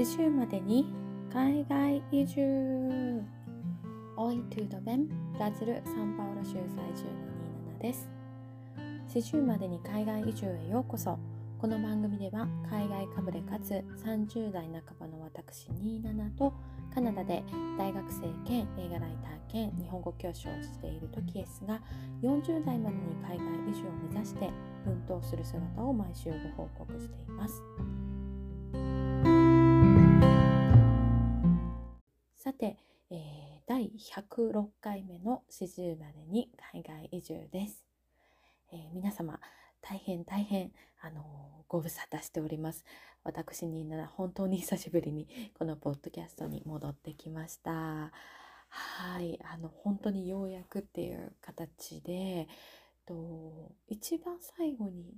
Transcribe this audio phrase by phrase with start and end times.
[0.00, 0.86] 四十までに
[1.30, 2.40] 海外移住。
[4.16, 5.06] オイトゥードベン。
[5.34, 6.62] ブラジル・サンパウロ州在
[6.96, 8.08] 住のニーナナです。
[9.12, 11.18] 四十までに海外移住へようこそ。
[11.58, 16.54] この番組では海外かぶれかつ30代半ばの私ニーナナと
[16.94, 17.44] カナダで
[17.76, 21.78] 大学生兼映画ライター兼日本語教師をしているトキエスが
[22.22, 24.48] 40代までに海外移住を目指して
[24.82, 27.62] 奮闘する姿を毎週ご報告しています。
[32.42, 32.78] さて、
[33.10, 33.18] えー、
[33.66, 37.84] 第106回目の40までに海外移住です。
[38.72, 39.38] えー、皆様
[39.82, 40.72] 大変大変
[41.02, 41.22] あの
[41.68, 42.86] ご無沙汰しております。
[43.24, 47.70] 私になら本当に久しぶりにこのポッドキャストに戻ってきました。
[47.72, 48.10] は
[49.20, 52.48] い、あの本当にようやくっていう形で、
[53.04, 55.12] と一番最後に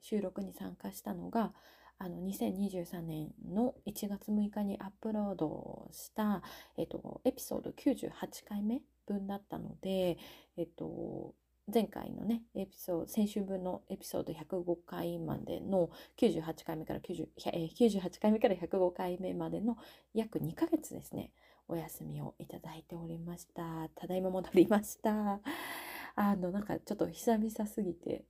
[0.00, 1.52] 収録に参加したのが
[2.00, 6.42] あの2023年の1月6日にアップロードした、
[6.76, 8.10] えっと、エピソード98
[8.48, 10.16] 回目分だったので、
[10.56, 11.34] えっと、
[11.72, 19.76] 前回のね、エピソード、先週分のエピソード105回までの98回目から90、え98回目から105回目までの
[20.14, 21.32] 約2ヶ月ですね、
[21.66, 23.88] お休みをいただいておりました。
[23.96, 25.40] ただいま戻りました。
[26.14, 28.24] あの、なんかちょっと久々すぎて、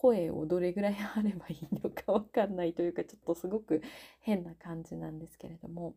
[0.00, 3.82] 声をどれぐらいあればいいのかわかんないというか、ちょっとすごく
[4.20, 5.94] 変な感じなんですけれども、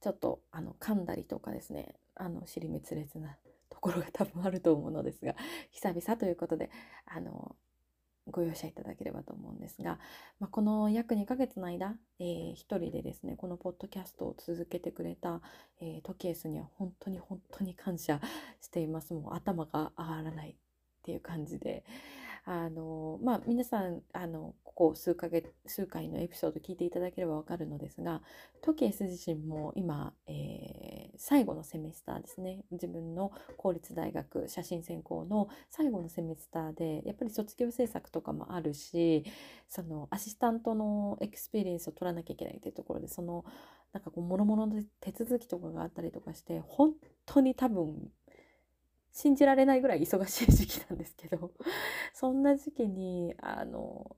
[0.00, 3.36] ちょっとあの噛んだりとかですね、あの尻滅裂な
[3.70, 5.34] ところが多分あると思うのですが
[5.70, 6.70] 久々ということで
[7.06, 7.56] あの
[8.30, 9.98] ご容赦いただければと思うんですが、
[10.38, 15.40] まあ、この約2ヶ月の間、えー、一人でですねこのポッドキャストを続けてくれた、
[15.80, 18.20] えー、トキエスには本当に本当に感謝
[18.60, 19.12] しています。
[19.12, 20.54] もう頭が上がらないっ
[21.02, 21.84] ていう感じで。
[22.44, 28.20] あのまあ皆さんあのここ数ヶ月数回のエピソード聞いていただければわかるのですが
[28.62, 32.64] トキエス自身も今、えー、最後の semester ですね。
[32.70, 39.24] 自分の公立大学写真専攻の最後の semester でやっぱり卒業制作とかもあるし
[39.68, 43.44] そのアシスタントの experience を取らなきゃいけないっていうところでその
[43.92, 46.92] なんかこう諸々の手続きとかがあったりとかして本
[47.26, 48.10] 当に多分
[49.12, 51.52] 信じられないぐらい忙しい時期なんですけど
[52.14, 54.16] そんな時期にあの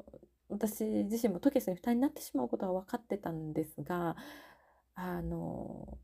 [0.49, 4.16] 私自身もトケスに負担になってしまうことは分かってたんですが
[4.94, 5.99] あの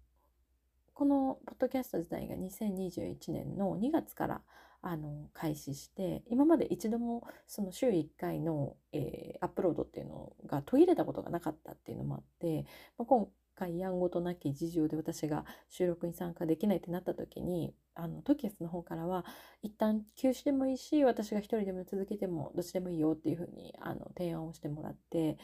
[0.93, 4.43] このポッドキャスト自体が2021年の2月から
[4.83, 12.65] あの開始して今まで一度もその週1回の、えー、アップロードっていうのが途切れたことがなかったっていうのもあって、
[12.99, 19.25] まあ、今回やんごとなき事情で私が収録に参加できないってなった時にあのトキエスの方からは
[19.63, 25.39] 一旦休止でもいいし私が一人でも続けてもどっちでもいいよっていうふうにあの提案をしてもらって、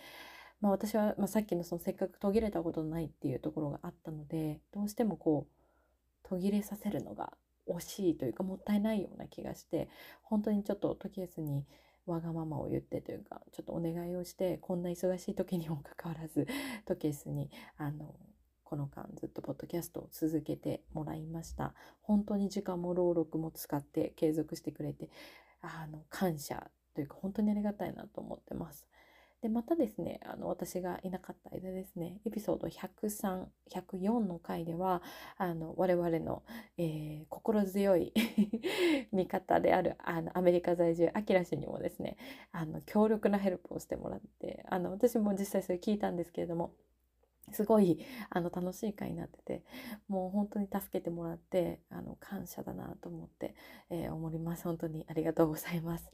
[0.61, 7.33] まあ、私は、まあ、さっきのそのせっかく途切れたことないっていうところがあったのでどうしてもこう途切れさせるのが
[7.69, 9.89] 惜しいというかもったいないような気がして
[10.23, 11.65] 本当にちょっとトキエスに
[12.07, 16.47] わがままを言ってというかちょっとお願いをしてこんな忙しい時にもかかわらず
[16.85, 18.15] トキエスにあの
[18.67, 21.73] この間ずっとポッドキャストを続けてもらいました。
[22.03, 25.09] 本当に時間も労力も使って継続してくれて、
[25.63, 28.89] あの、感謝というか本当にありがたいなと思ってます。
[29.41, 35.01] で、またですね、あの、私がいなかった間ですね、エピソード103、104の回では、
[35.37, 36.43] あの、我々の、
[36.77, 38.13] えー、心強い
[39.13, 42.17] 味方である、あの、アメリカ在住、アキラ氏にもですね、
[42.51, 46.73] あの、強力なヘルプをしてもらって、あの、私も実際それ聞いたんですけれども、
[47.53, 47.99] すごい
[48.31, 49.63] あの楽しい回になってて
[50.09, 53.55] もう本当に助けてもらってあの感謝だなと思って、
[53.91, 54.65] えー、思います。
[54.65, 56.11] 本当にありがとうございます、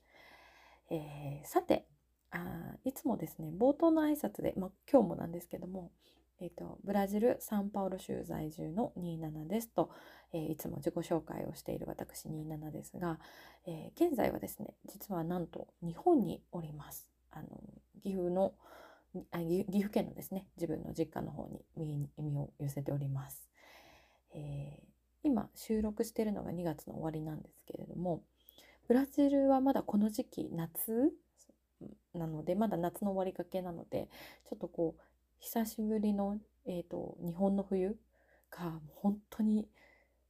[0.91, 1.87] えー、さて
[2.31, 5.91] あいつもですね冒頭の挨拶で、ま、今日もなんですけども、
[6.41, 9.91] えーと、ブラジル・サンパウロ州在住の27ですと、
[10.32, 13.19] えー、いつも自己紹介をしている私27ですが、
[13.66, 17.10] え現在はですね実はなんと日本におります。
[17.30, 17.48] あの
[18.03, 18.54] 岐阜の
[19.30, 21.60] あ岐阜県のですね自分の実家の方に
[22.18, 23.48] 耳を寄せております、
[24.34, 24.86] えー、
[25.22, 28.22] 今収録しているのが2月の終わりなんですけれども
[28.88, 31.12] ブラジルはまだこの時期夏？
[32.14, 34.09] なのでまだ夏の終わりかけなので
[34.48, 35.03] ちょっとこう
[35.41, 37.97] 久しぶりの、えーと日本の冬
[38.50, 39.66] が本当に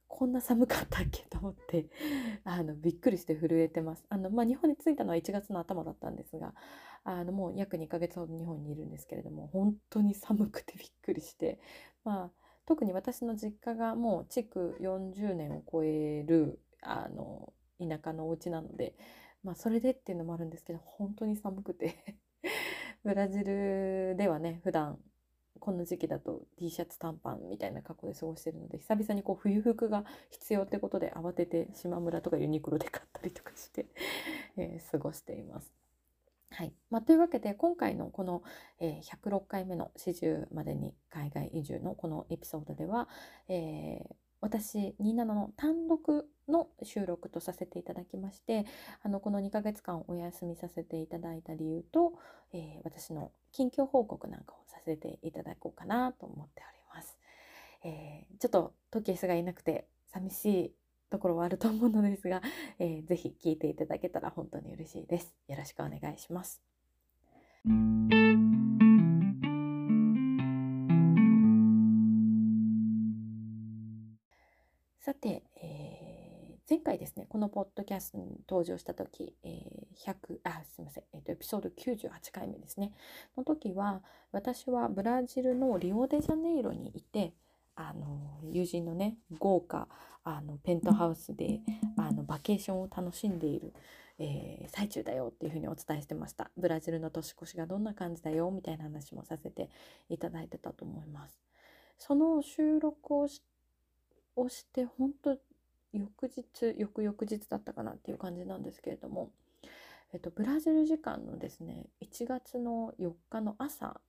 [0.07, 1.87] こんな寒かったっけと思って
[2.43, 4.03] あのびっくりして震えてます。
[4.09, 6.53] あのまあ、日本に着いたのは1月の頭だったんですが
[7.03, 11.59] あのもう約2ヶ月ほど日本にいるんですけれども本当に寒くてびっくりして、
[12.03, 12.31] まあ、
[12.65, 18.95] 特に私の実家がもう築40年を超えるあの田舎のお家なので、
[19.43, 22.17] まあ、それでっていうのもあるんですけど本当に寒くて
[23.03, 24.99] ブラジルではね普段
[25.59, 33.87] この時期だと T シャツ短パンみたいな格好で過ごしてるので久々にこう冬服が必要ってことで慌てて島村とかユニクロで買ったりとかして
[34.57, 35.82] えー、過ごしています。
[36.53, 38.43] はいまあ、というわけで今回のこの、
[38.79, 43.09] えー、106回目の40までに海外移住のこのエピソードでは、
[43.49, 48.65] えー、私27の単独の収録とさせていただきまして
[49.01, 52.13] あのこの2ヶ月間お休みさせていただいた理由と、
[52.53, 57.17] えー、私の近況報告なんかをさせていただこうかなと思っております。
[57.83, 60.73] えー、ちょっとトキエスがいなくて寂しい
[61.13, 62.41] ところはあると思うのですが、
[62.79, 65.35] えー、ぜひ聞いていただけたら本当に嬉しいです。
[65.47, 66.59] よろしくお願いします。
[74.99, 82.91] さて、えー、前回ですね、このポッドキャストに登場した時、えー、100、あ、すみません、えっ、ー、と、エピソード98回目ですね、
[83.37, 84.01] の時は、
[84.31, 87.33] 私はブラジルのリオデジャネイロにいて、
[87.75, 89.87] あの、友人のね、豪華、
[90.23, 91.61] あの、ペントハウスで、
[91.97, 93.73] あの、バケーションを楽しんでいる、
[94.19, 96.51] えー、最中だよっていうふうにお伝えしてました。
[96.57, 99.69] ブラジルの年越しがどんな感じだよみたいな話もさせて
[100.09, 101.39] いただいてたと思います。
[101.97, 103.53] その収録をして
[104.35, 105.37] をして本当
[105.91, 106.43] 翌日
[106.77, 109.31] 翌々日だったかなっていう感じなんですけれども、
[110.11, 113.99] えっと、ブラジル時間のですね1月の4日の朝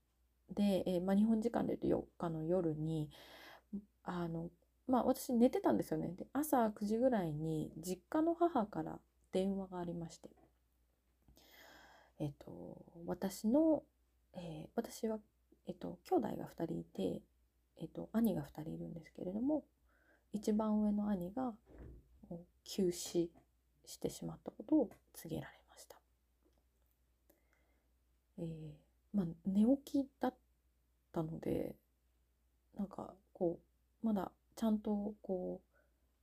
[0.54, 3.10] で、えー、まあ、日本時間で言うと4日の夜に
[4.04, 4.50] あの
[4.86, 8.98] まあ私寝てたんですよねで朝9時ぐらいに実家の母から
[9.32, 10.30] 電話がありまして
[12.18, 13.82] えっと私の、
[14.34, 15.18] えー、私は
[15.66, 17.22] えっと兄弟が2人いて
[17.80, 19.64] えっと兄が2人いるんですけれども
[20.32, 21.54] 一番上の兄が
[22.64, 23.30] 急死
[23.84, 25.96] してしまったことを告げられました。
[28.38, 30.34] えー、まあ、寝起きだっ
[31.12, 31.76] たので
[32.76, 33.73] なんかこう
[34.04, 35.62] まだちゃんとこ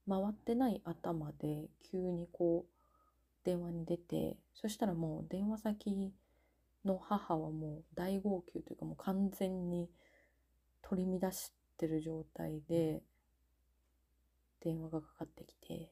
[0.08, 6.14] う回ってない頭で急にこう電話に出てそしたらもう電話先
[6.86, 9.90] の母はもう大号泣というかもう完全に
[10.84, 13.02] 取り乱してる状態で
[14.60, 15.92] 電話がかかってきて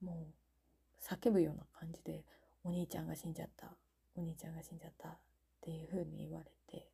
[0.00, 2.24] もう叫ぶような感じで
[2.64, 3.76] 「お兄ちゃんが死んじゃった
[4.16, 5.18] お兄ちゃんが死んじゃった」っ
[5.60, 6.90] ていう風に言われて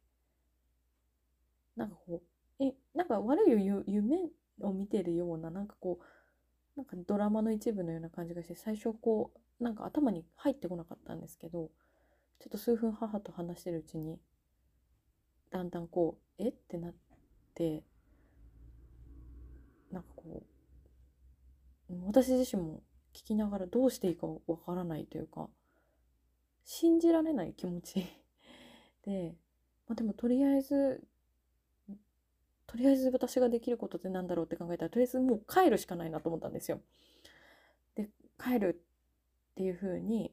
[1.77, 4.31] なんかこうえなんか悪い夢
[4.61, 6.05] を見てるようななんかこう
[6.77, 11.71] なんかドラマの一部のような感じがして最初こうなんか頭に入ってこなかったんですけど
[12.39, 14.19] ちょっと数分母と話してるうちに
[15.51, 16.49] だんだんこうえ？
[16.49, 16.95] ってなっ
[17.55, 17.83] て
[19.91, 20.43] なんかこ
[21.91, 25.49] う私自身も聞きながらどうしていいかわからないというか
[26.65, 28.07] 信じられない気持ち
[29.05, 29.35] で、
[29.89, 31.03] まあ、でもとりあえず
[32.71, 36.81] とりあえず私ができることって何だろうって考えたらとりあえずもう帰るしかないなと思ったんですよ。
[37.97, 38.09] で
[38.39, 38.81] 帰る
[39.53, 40.33] っていうふうに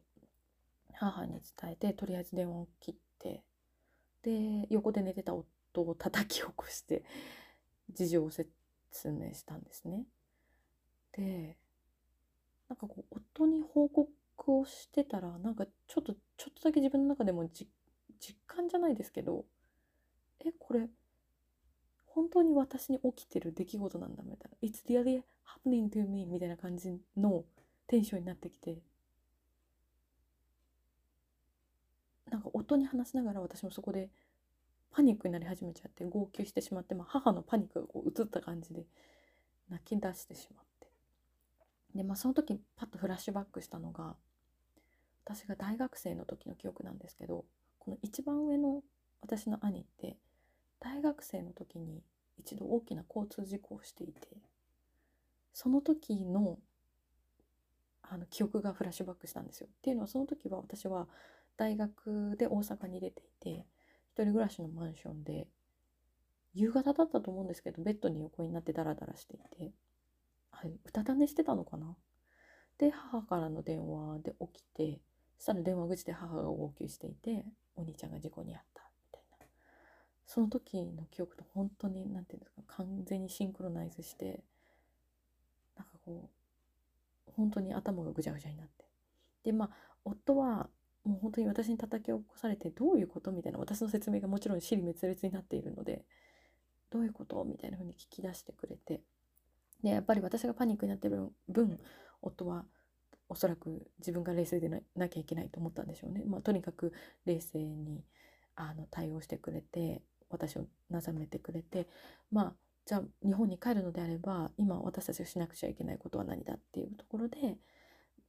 [0.94, 3.42] 母に伝えてとりあえず電話を切って
[4.22, 7.04] で横で寝てた夫を叩き起こして
[7.92, 8.51] 事情を説
[9.06, 10.06] 明したんですね。
[11.13, 11.57] で
[12.69, 14.08] なんかこう夫に報告
[14.60, 17.67] をしてたらなんかちょっとちょっとだけ自分の中でも実
[18.46, 19.46] 感じゃないですけど
[20.46, 20.88] えこれ
[22.17, 27.45] 本当に私に起きてる出来事なんだみたいな「It's really happening to me」みたいな感じの
[27.86, 28.81] テンションになってきて。
[32.31, 34.09] なんか夫に話しながら私もそこで
[34.91, 38.83] パニックになり始めちゃって号泣してしまって、まあ、母のパニックがこう映った感じで
[39.69, 40.88] 泣き出してしまって。
[41.95, 44.17] で、まあ、その時パッとフラッシュバックしたのが
[45.24, 47.45] 私が大学生の時の記憶なんですけど
[47.79, 48.83] この一番上の
[49.21, 50.17] 私の兄って
[50.79, 52.03] 大学生の時に
[52.38, 54.27] 一度大きな交通事故をしていて
[55.53, 56.60] その時の
[58.10, 59.67] あの記憶がフラッシュバックしたんですよ。
[59.69, 61.10] っていうのはその時は私は
[61.57, 63.65] 大学で大阪に出ていて
[64.13, 65.48] 一人暮らしのマンションで
[66.53, 69.74] 夕方だったと思うんですけどベッドに横になってダラダラしていて
[70.60, 71.96] はい、うたた寝してたのかな
[72.79, 75.00] で母からの電話で起きて
[75.38, 78.87] そしたら電話口で母が号泣していてお兄ちゃんが事故に遭った
[80.27, 84.43] その時の記憶と本当に何て言うんですか完全にシンクロナイズして
[85.77, 86.29] なんかこ
[87.27, 88.86] う本当に頭がぐちゃぐちゃになって
[89.43, 89.69] でまあ
[90.03, 90.69] 夫は
[91.05, 96.03] もう本当に私に叩き起こされてどういうことみたいな私の説明がもちろん尻滅裂になっているので
[96.89, 99.01] どういうことみたいな風に聞き出してくれて
[99.81, 101.79] でやっぱり私がパニックになってる分
[102.22, 102.65] 夫は
[103.29, 106.24] おそらく自分が冷静でなきゃいけないと思ったんでしょうね。
[106.25, 106.93] まあ、とにかく
[107.25, 108.03] 冷静に
[108.55, 111.88] あの対応してくれて私をなざめてくれて
[112.31, 112.53] まあ
[112.86, 117.57] じゃあ日本に帰るのであれば今私たちがしなくちゃいけないことは何だっていうところで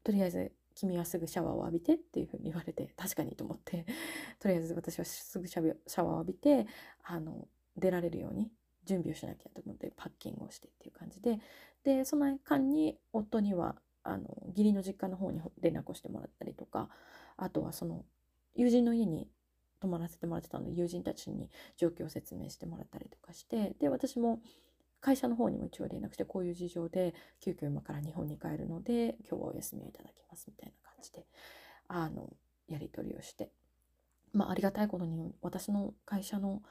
[0.02, 3.86] とりあえず君はすぐシャワーを浴びてっていうふうに言われて確かにと思って
[4.38, 6.66] とりあえず私はすぐシャワーを浴びて
[7.02, 8.50] あの出られるように
[8.84, 11.40] 準備をしなきゃと思ってパッキングをしてっていう感じで
[11.84, 16.88] でその間に夫にはあの義理の実家の方に連絡をしてもらったりとか
[17.36, 18.04] あとはその
[18.54, 19.28] 友人の家に
[19.80, 24.40] 泊まらせてもらってたので友人たちに状況を説明してもらったりとかしてで私も
[25.00, 31.26] 会社の方にも一応連絡してこういう事情で急遽今から日本に帰るので今日はお休みをいただきますみたいな感じで
[31.88, 32.30] あの
[32.68, 33.50] やり取りをして
[34.32, 36.62] まあありがたいことに私の会社の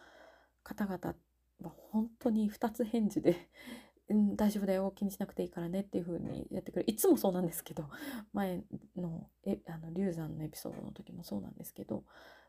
[0.63, 1.15] 方々
[1.61, 3.49] は本当に2つ返事で
[4.09, 7.89] うん、大丈夫だよ気にしなくていいからねっていう風にやってくれるいつもそうなんですけど
[8.31, 8.63] 前
[8.95, 12.05] のえあの流産のエピソードの時もそうなんですけど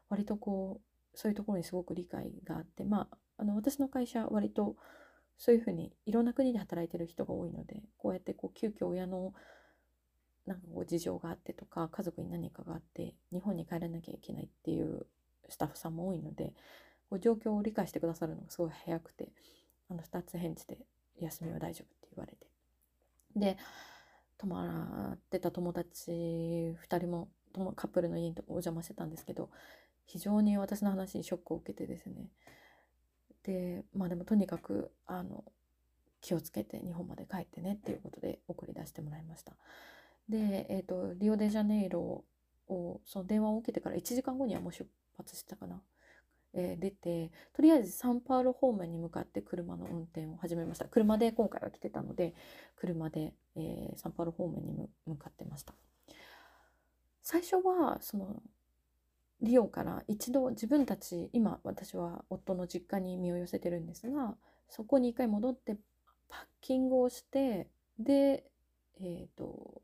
[0.08, 4.76] 割とこうそういうところにすごく理解があってまああの私の会社は割と
[5.36, 9.32] そういうふうにいろんな国で働いてる人が多いのでこうやってこう急遽親の
[10.46, 15.06] なんかこう事情があってとか家族に何かがあって日本に帰らなきゃいけないっていう
[15.48, 16.54] スタッフさんも多いので
[17.10, 19.28] こう状況を理解してくださるのがすごい早くて
[19.90, 20.78] あの2つ返事で
[21.20, 22.48] 休みは大丈夫って言われて。
[23.36, 23.56] で
[24.38, 27.28] 泊まってた友達2人も
[27.74, 29.50] カップルの家にお邪魔してたんですけど
[30.08, 32.30] 非常に私の話にショックを受けてですね。
[33.44, 35.44] でまあでもとにかくあの
[36.20, 39.52] 気をつけて日本まで帰ってねっていうことで送り出してもらいました。
[40.28, 42.24] で、えーと、リオデジャネイロ
[42.68, 44.86] をその電話を受けてから1時間後にはもう出
[45.16, 45.82] 発したかな。
[46.54, 50.86] えー、出てとりあえずサンパウロ方面に向かって車の運転を始めました。
[50.86, 52.34] 車で今回は来てたので
[52.76, 55.74] 車で、えー、サンパウロ方面に向かってました。
[57.22, 58.42] 最初はその
[59.40, 64.34] リオから一度自分たち今私は夫の実家に身を寄せてるんですが
[64.68, 65.76] そこに一回戻って
[66.28, 67.68] パッキングをして
[67.98, 68.44] で
[69.00, 69.82] えっ、ー、と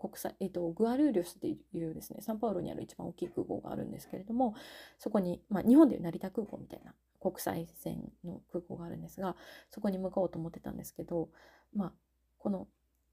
[0.00, 1.56] 国際、えっと、グアルーリョスってい
[1.90, 4.54] うですね、サンパウロにある一番大きい空港があるんですけれども、
[4.98, 9.36] そこに、まあ、日本でいう成田空港みたいな国際線の空港があるんですが、
[9.70, 11.28] そこに向かおうと思ってたんですけど、
[11.74, 11.92] まあ、
[12.38, 12.66] この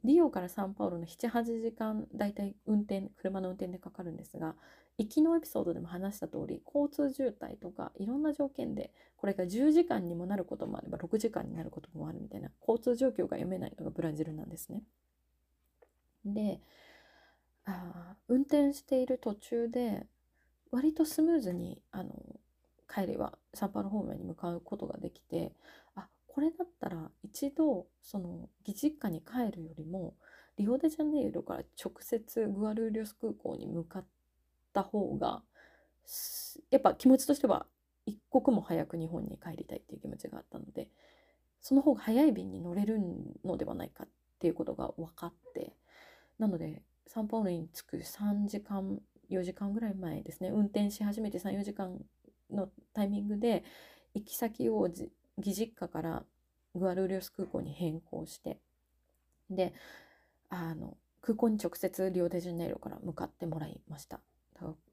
[0.06, 4.56] リオからサンパウロの7、8時間、だいたい運転、車の運転でかかるんですが、
[4.98, 14.84] 行きのエピソードでも話した通り、交通渋滞とかいろんな条件で、これが10時間にもなることもあれば6時間になることもあるみたいな、交通状況が読めないのがブラジルなんですね。
[16.25, 16.60] で
[17.66, 20.06] あ運転している途中で
[20.72, 22.12] 割とスムーズにあの
[22.94, 25.54] 帰りはサンパウロ方面に向かうことができて
[25.96, 30.16] あこれだったら一度その義実家に帰るよりも
[30.58, 34.16] リオデジャネイロから直接グアルーリョス空港に向かって
[34.77, 35.41] た方が
[36.69, 37.65] やっぱ気持ちとしては
[38.05, 40.89] 一刻も早く日本に帰りたいっていう気持ちがあったので
[41.62, 43.00] その方が早い便に乗れる
[43.43, 44.07] のではないかっ
[44.39, 45.74] ていうことが分かって
[46.38, 49.00] なのでサンパウロに着く3時間
[49.31, 51.98] 4時間ぐらい前ですね運転し始めて34時間
[52.51, 53.63] のタイミングで
[54.13, 55.10] 行き先を義
[55.53, 56.24] 実家から
[56.75, 58.60] グアルリオス空港に変更して
[59.50, 59.74] で
[60.50, 64.22] あの空港に直接リオデジャネイロから向かってもらいました。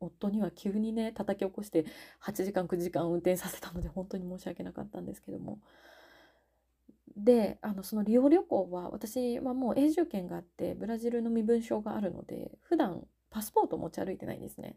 [0.00, 1.84] 夫には急にね叩き起こして
[2.22, 5.58] 8時間9時間運転させたので本当に申し訳なかったんですけども
[7.16, 14.76] であのそのリオ旅行は私はもう永住権があってブラジルの身分証があるので普段パスポート持ち歩いてないんですね。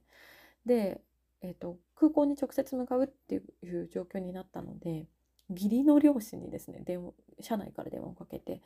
[0.65, 0.99] で、
[1.41, 5.05] えーと、空港に直接向かうっていう状況になったので
[5.49, 8.61] 義理の両親にですね電話車内から電話をかけて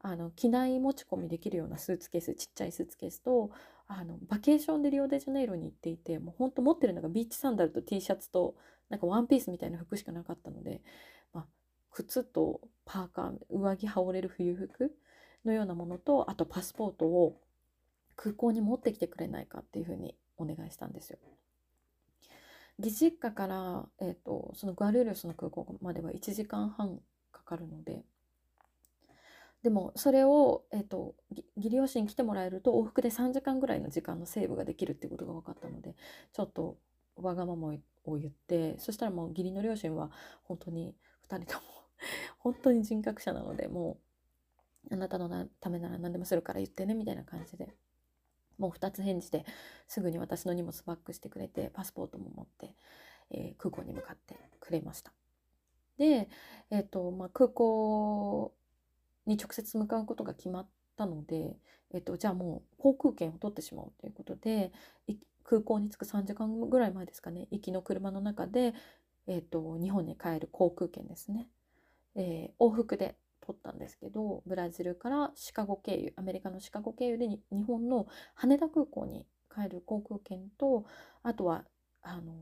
[0.00, 3.50] あの機内持ち込みできるようなスーツケースちっちゃいスーツケースと
[3.88, 8.54] あのバケーションでリオデジャネイロに行っていてもうほんと持ってるのがビーチサンダルと T シャツと
[8.88, 10.80] なんかワンピースみたいな服しかなかったので、
[11.32, 11.46] まあ、
[11.90, 14.94] 靴とパーカー上着羽織れる冬服
[15.44, 17.40] のようなものとあとパスポートを
[18.16, 21.18] 空港に持ってきてくれないかっていうふうにお願いしたんですよ。
[22.78, 27.00] 義実家から、えーと、そのグアルーリョスの空港までは1時間半
[27.32, 28.04] かかるので
[29.62, 31.14] でもそれを、えーと、
[31.56, 35.96] 義理両親来てもらえると往復で3時間ぐらいの時間のセーブができるってことが分かったので
[36.32, 36.78] ちょっと
[37.16, 40.10] わがままを言ってそしたらもう義理の両親は
[40.44, 40.94] 本当に
[41.28, 41.66] 2人とも
[42.38, 43.98] 本当に人格者なのでも
[44.90, 47.74] うあなたのためなら何でもするから言ってねみたいな感じで
[48.58, 49.44] もう2つ返事で
[49.88, 52.74] すぐに私の荷物バックしてくれてパスポートも持って、
[53.30, 55.12] えー、空港に向かってくれました。
[55.98, 56.28] で、
[56.70, 58.54] えーとまあ、空港
[59.26, 61.56] に直接向かうことが決まったので
[61.92, 64.72] えっと、じゃあもう航空券を取ってしまおうということで
[65.44, 68.74] 空港に着く3時間ぐらい前ですかね行きの車の中で、
[69.26, 71.48] えっと、日本に帰る航空券ですね、
[72.16, 80.84] えー、往復で取ったんですけどブラジルからシカゴ経由アメリカのシカゴ経由で日本の羽田空港に帰る航空券と
[81.22, 81.64] あとは
[82.02, 82.34] あのー、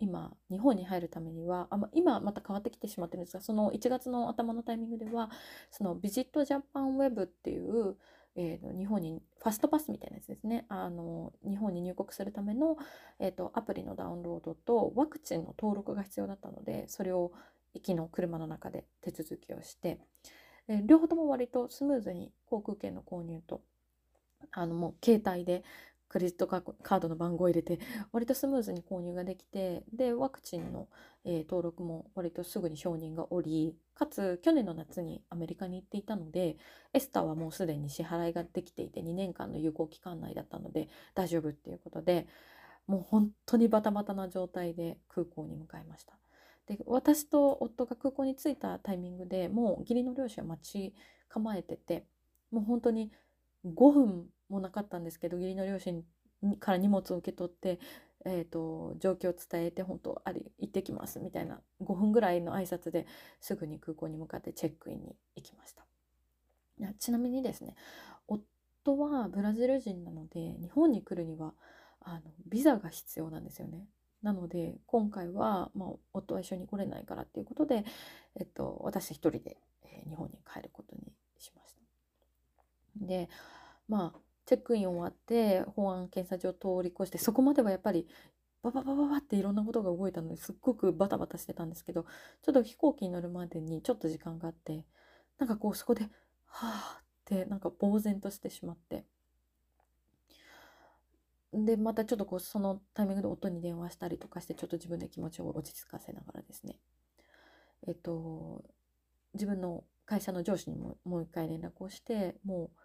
[0.00, 5.30] 今日本に入るためにはあ、ま、今また変わってきてしまってるんですがその1月の頭のタイミングでは
[5.70, 7.96] そのビジットジャパンウェブっていう
[8.36, 10.64] えー、日本にファストパスみたいなやつですね。
[10.68, 12.76] あの日本に入国するための、
[13.18, 17.32] えーと、アプリのダウンロードとワクチンの登録が必要だったのでそれを
[17.74, 19.98] 行きの車の中で手続きをして、
[20.68, 23.62] えー、両方とも割とスムーズに航空券の購入と
[24.52, 25.64] あのもう携帯で
[26.10, 27.78] クレジットカードの番号を入れて
[28.12, 30.88] 割とスムーズに購入ができてでワクチンの、
[31.24, 36.56] えー、登録も割とすぐに承認がおりかつ去年の夏にアメリカに行っていたので
[36.92, 42.26] エスターはもうすでに支払いができていて2年間の有効期間内だったので大丈夫っていうことで
[42.88, 46.14] もう本当にバタバタな状態で空港に向かいました。
[46.66, 50.94] で私と夫が空港に着いたタイミングでもう義理の両親は待ち
[51.28, 52.04] 構えてて
[52.50, 53.12] もう本当に
[53.64, 56.04] 5分もなかったんですけど義理の両親
[56.58, 57.78] から荷物を受け取って、
[58.24, 63.06] えーと、状況を伝えて本当あり行ってきますみたいな5分ぐらいの挨拶で
[63.40, 65.84] すぐに空港に向かってチェックインに行きました
[66.98, 67.74] ちなみにですね
[68.26, 71.52] 夫はブラジル人なので日本に来るには
[72.00, 73.86] あのビザが必要なんですよね
[74.22, 77.84] なので今回は、まあ、夫は一緒に来れないからっていうことで、
[78.38, 83.06] えっと、私一人で、えー、日本に帰ることにしました。
[83.06, 83.28] で
[83.88, 88.06] まあチェックイン終わって保安検査場通り越してそこまではやっぱり
[88.62, 92.04] バババババっていろんなことが動いたのですっごくバタバタしてたんですけど
[92.42, 94.84] ちょっと飛行機に乗るまでにちょっと時間があって
[95.38, 96.08] なんかこうそこでは
[96.50, 99.04] あってなんか呆然としてしまって。
[101.52, 106.78] でまたちょっとこうそのタイミングで夫に電話したりとかしてちょっと自分で気持ちを落ち着かせながらですね。
[107.88, 108.64] えっと
[109.34, 112.80] 自分の会社の上司にももう一回連絡をしてもう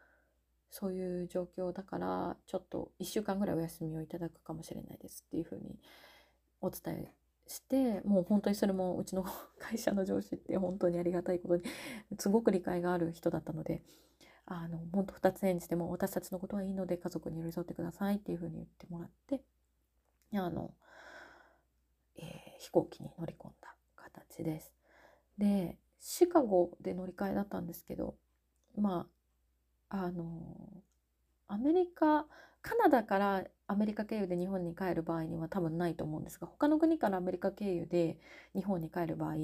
[0.69, 5.79] そういう状況だからちょっと1週間ぐらいお休みをいただくかもしれないですっていうふうに
[6.61, 7.13] お伝え
[7.47, 9.25] してもう本当にそれもうちの
[9.59, 11.63] 会社の上司って本当にありがたいことに
[12.17, 13.83] すごく理解がある人だったので
[14.47, 19.41] あの本当2つ演じても私たちのことはいいので家族に寄り添ってくださいっていうふうに言ってもらって
[20.33, 20.71] あの、
[22.17, 22.23] えー、
[22.59, 24.73] 飛行機に乗り込んだ形です。
[25.37, 28.15] でシカゴで乗り換えだったんですけど
[28.77, 29.14] まあ
[30.03, 30.25] あの
[31.47, 32.25] アメリカ
[32.61, 38.17] カナダからアメリカ経由で日本に帰る場合には多分ないと思うんですが他の国からアメリカ経由で
[38.55, 39.35] 日本に帰る場合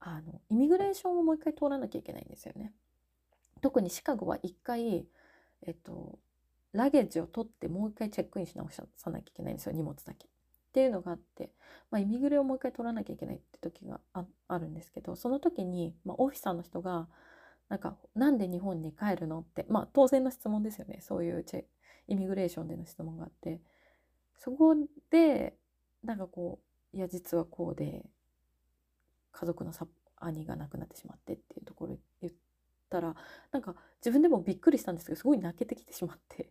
[0.00, 2.72] あのイミグレーションをもう一回通らなきゃいけないんですよね。
[3.60, 5.06] 特にシカゴは一回、
[5.66, 6.18] えっと、
[6.72, 10.26] ラゲージを取ってもう一回チェックインし直さなきゃいけないんですよ荷物だけ。
[10.26, 11.50] っていうのがあって、
[11.90, 17.08] まあ、イミグレをもう一回取らなきゃいけないって時があるんですけどその時に、まあ、オフィサーの人が
[17.70, 20.98] なんかなんで日本に帰るのってまあ当然の質問ですよね。
[21.00, 21.64] そういうチェ
[22.08, 23.60] イミグレーションでの質問があって。
[24.38, 24.74] そこ
[25.10, 25.54] で
[26.02, 26.58] なんかこ
[26.92, 28.04] ういや実はこうで
[29.32, 29.72] 家族の
[30.16, 32.32] 兄が亡くなってしまってっていうところ言っ
[32.88, 33.14] たら
[33.52, 36.50] なんか自分でもびっくりしたんですけどすごい泣けてきてしまって。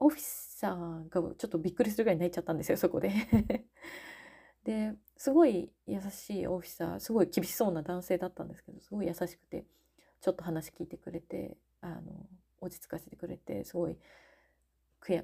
[0.00, 3.10] オフィサーがちょっとびっくりするぐらい泣いちゃったんですよそこで。
[4.64, 9.66] ですごい優しいオフィサーすごい厳しそうな男性だったんですけどすごい優しくて。
[10.20, 12.02] ちょっと話聞いてくれてあの
[12.60, 13.96] 落ち着かせてくれてすごい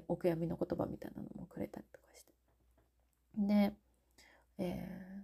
[0.07, 2.33] お悔やみの言葉みたいなのもくれたりとかして。
[3.37, 3.73] で、
[4.57, 5.23] えー、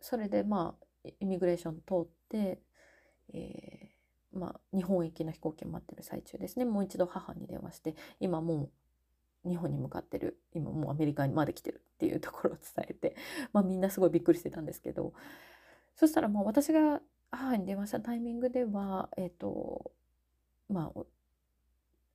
[0.00, 2.60] それでまあイミグレーション通って、
[3.32, 6.64] えー、まあ、日本行きの飛行機を待ってる最中ですね。
[6.64, 8.70] もう一度母に電話して今も
[9.44, 10.40] う日本に向かってる。
[10.54, 13.16] 今もうアメリカにまで来てるっていうところを伝えて、
[13.52, 15.12] まあ、みんなすごいびっくりしてたんですけど。
[15.94, 17.00] そしたらもう私が
[17.36, 19.92] 母に電話したタイミングでは、えっ、ー、と、
[20.68, 21.00] まあ、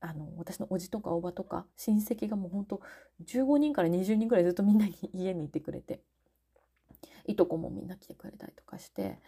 [0.01, 2.81] あの私のおじとかおばとか親戚がもうほんと
[3.23, 6.01] 15人から20人ぐらいずっとみんなに家にいてくれて
[7.27, 9.19] いとこもみんな来てくれたりとかして、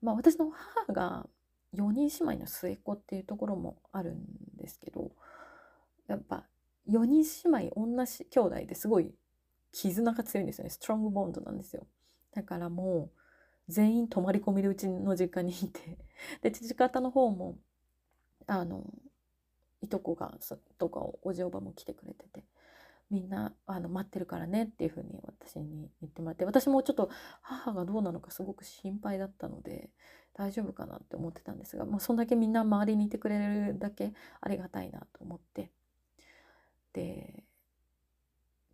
[0.00, 1.26] まあ、私の母が
[1.74, 4.22] 4人姉妹の末っ子っていうところもあるん
[4.56, 5.10] ですけど
[6.06, 6.44] やっぱ
[6.88, 9.12] 4人姉妹女兄弟ですごい
[9.72, 10.70] 絆が強いんですよね。
[10.70, 11.86] ストロングボンドなんですよ。
[12.34, 13.17] だからもう
[13.68, 15.98] 全員泊まり込みでうちの実家にいて
[16.42, 17.58] で父方の方も
[18.46, 18.84] あの
[19.80, 20.34] いとこが
[20.78, 22.44] とかおじおばも来てくれてて
[23.10, 29.90] みんなあの待ってるからねっていうふうに私に言ってもらって私もちょっと母がどうなのかすごく心配だったので
[30.34, 35.70] 大丈夫かなって思ってたんですが、まあ、そんだけみんな周りにいてくれるだけありがたいなと思って
[36.92, 37.44] で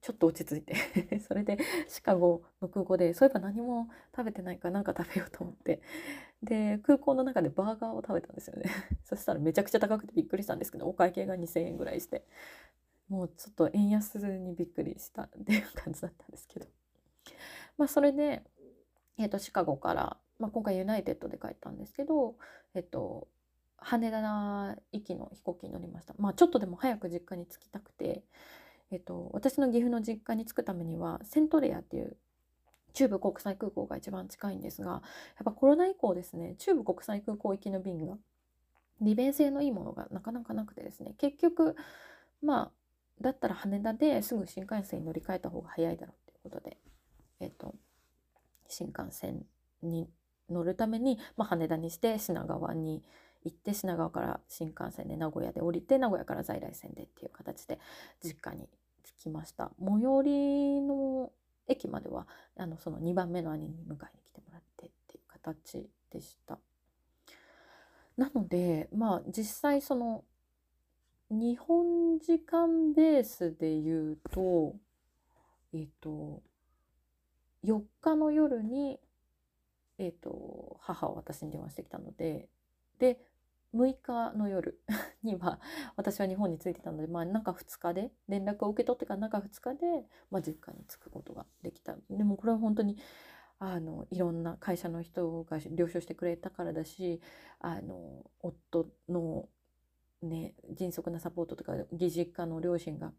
[0.04, 0.74] ちょっと落ち着いて。
[1.26, 1.56] それで
[1.88, 5.80] シカゴの空港でそういえば何も食べてないから何か食べようと思って。
[6.42, 8.70] で空港の中でバーガーを食べたんですよね。
[9.02, 12.26] そしたらめちゃくちゃ高くてびっくりしたんですけどお会計が2,000円ぐらいして。
[13.08, 16.66] もうちょっと円安にびっくりした っていう感じだったんですけど。
[17.78, 18.44] まあそれで、
[19.16, 22.36] えー、とシカゴから、まあ、今回ユナイテッドで帰ったんですけど
[22.74, 23.28] えっ、と
[23.78, 24.20] 羽田
[24.92, 26.14] 行きの飛行機に乗りました。
[26.18, 28.22] まあちょっとでも早く実家に着きたくて。
[28.90, 32.16] えっと、私の岐阜の実家に着くためにはセントレアっていう
[32.92, 35.00] 中部国際空港が一番近いんですがやっ
[35.44, 38.16] ぱコロナ以降ですね中部国際空港行きの便が
[39.00, 41.74] 利便性のいいものがなかなかなくてですね結局
[42.42, 42.70] まあ
[43.20, 46.76] だったら羽田ですぐ新幹線に乗り換えた方が早いだろうっていうことで、
[47.40, 47.74] えっと、
[48.68, 49.44] 新幹線
[49.82, 50.08] に
[50.50, 53.02] 乗るために、まあ、羽田にして品川に
[53.44, 57.78] 行って品川から新幹線で名古屋で降りて名古屋から在来線でっていう形で
[58.22, 58.68] 実家に
[59.04, 59.70] 着きました。
[59.78, 61.30] 最寄りの
[61.66, 62.26] 駅までは
[62.56, 66.58] あのその2番目の兄に迎えに来てもらってっていう形でした。
[68.16, 70.24] なのでまあ実際その
[71.30, 74.76] 日本時間ベースで言うと
[75.72, 76.42] えっ、と
[77.64, 79.00] 4日の夜に
[79.98, 82.48] えっ、と母は私に電話してきたので
[82.98, 83.18] で
[83.74, 84.80] 6日の夜
[85.22, 85.60] には
[85.96, 92.96] 私は日本に着いてたので、まあ、中2日で連絡を受け取ってから中2日で、まあ、実家に着くことができたでもこれは本当に
[93.58, 97.20] あのいろんな会社の人が了承してくれたからだし
[97.60, 99.48] あの夫の、
[100.22, 103.12] ね、迅速なサポートとか義実家の両親が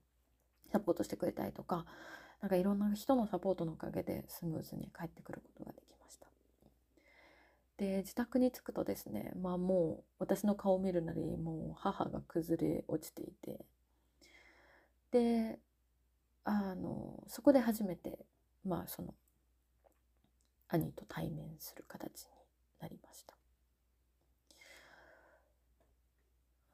[0.71, 1.85] サポートしてくれたりとか
[2.41, 5.94] なんかいろんな人のサポートのおかげでスムーズに帰ってくることができました。
[7.77, 13.65] で自宅に着くとですねまあもう私の顔を見るなりもう母が崩れ落ちていて
[15.11, 15.59] で
[16.45, 18.19] あのそこで初めて
[18.63, 19.13] まあその
[20.69, 22.29] 兄と対面する形に
[22.79, 23.35] なりました。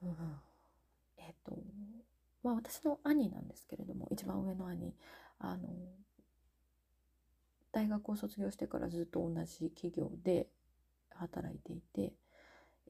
[0.04, 0.16] うん、
[1.18, 1.58] えっ、と
[2.44, 4.94] まあ私の兄なんですけれども一番上の兄
[5.40, 5.70] あの
[7.72, 10.48] 大学を卒業してからずっと同じ企業で
[11.16, 12.14] 働いていて、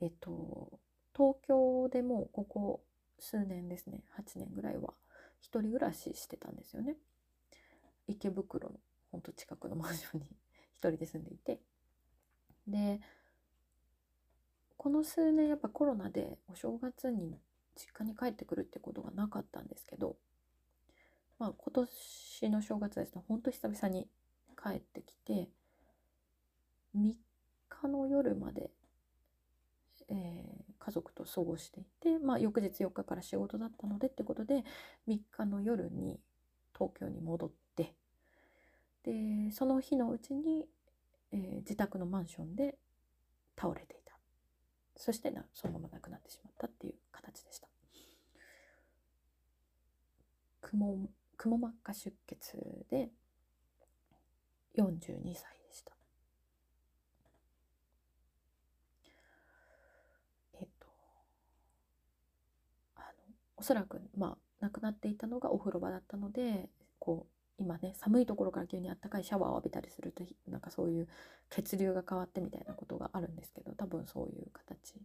[0.02, 0.80] えっと、
[1.16, 2.82] 東京でもここ
[3.20, 4.94] 数年ですね8年ぐらいは
[5.40, 6.96] 一人暮らししてたんですよね。
[8.08, 8.76] 池袋の
[9.12, 10.26] ほんと近くのマンションに
[10.74, 11.60] 一人で住んでいて。
[12.68, 13.02] で
[14.78, 17.40] この数年やっぱコロナでお正月に
[17.76, 20.18] 実家に帰ってくるってことがなかったんですけど
[21.38, 24.08] まあ今年の正月ですねほんと久々に
[24.62, 25.50] 帰ってきて
[26.96, 27.14] 3
[27.82, 28.70] 日の夜まで、
[30.10, 34.63] えー、家族と過ごしていて、まあ、翌日4日から仕事だったのでってことで
[35.08, 36.20] 3日の夜に
[36.74, 37.94] 東京に戻って
[39.04, 40.65] でその日のうちに、
[41.32, 42.78] えー、自宅のマンションで
[43.60, 44.12] 倒れていた。
[44.96, 47.67] そしてなそのまま亡くなってしまったっていう形でした。
[50.62, 53.10] くもくも膜下出血で
[54.78, 55.61] 42歳。
[63.62, 67.28] おそらくまあ亡くなっていたのがお風呂場だったのでこ
[67.60, 71.08] う今ね寒いところから急にあったかいシャワーを浴びたりするとなんかそういう
[71.52, 74.95] 血流が変わってみたいなことがあるんですけど多分そういう形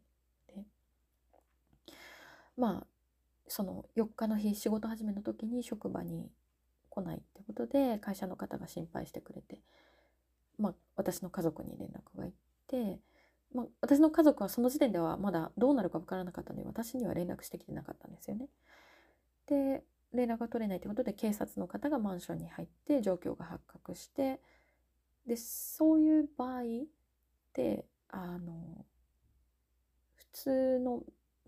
[0.48, 0.64] で。
[2.56, 2.86] まあ
[3.46, 6.30] その4日の日仕事始めの時に職場に
[6.88, 9.60] 来ないってことで会社の方が心配してくれて、
[10.58, 12.32] まあ、私の家族に連絡がいっ
[12.68, 12.98] て
[13.54, 18.48] まあ、私の家族はその時点ではまだどうなるか分からなかったので私には連絡してきてなかったんですよね。
[19.46, 19.82] で
[20.12, 24.40] 連絡が取れないということで警察の方がマンションに入って状況が発覚して
[25.26, 26.64] でそういう場合っ
[27.52, 28.84] てあの
[30.14, 31.02] 普通の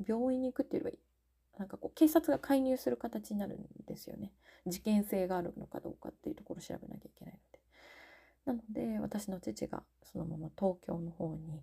[0.07, 0.99] 病院に行くっていうより
[1.53, 4.33] はなんかこう警察が介入する形になるんですよね
[4.67, 7.08] 事件性があるのかどうかっていうところを調べなきゃいけ。
[8.49, 11.63] なので私の父がそのまま東京の方に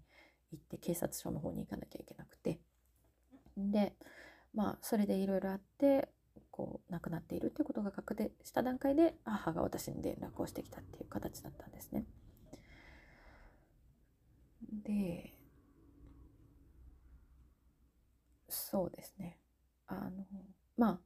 [0.52, 2.60] 行って警察署の方に行かなきゃいけなくて
[3.58, 3.95] で
[4.54, 6.10] まあそれでいろいろあって
[6.52, 12.06] こう亡くなっているっていうことが確定した段階で母が私に連絡をしてきたっていう形だったんですね。
[14.84, 15.34] で
[18.50, 19.38] そうですね
[19.88, 20.26] あの
[20.78, 21.00] まあ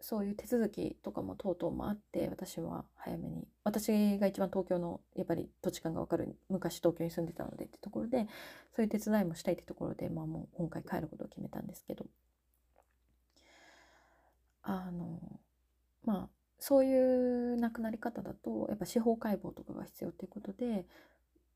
[0.00, 3.46] そういう手続きとかもとうとうもあって私は早めに。
[3.64, 8.26] 私が一番東京のやっぱり土地勘が分かる昔東京に住んでたのでってところで
[8.74, 12.06] そういう手伝いもしたいってところで、まあ、もう今回帰ることを決めたんですけど。
[14.62, 15.18] あの
[16.04, 20.84] まあそういう亡くなり方だとやっぱ司法解剖とかが必要ということで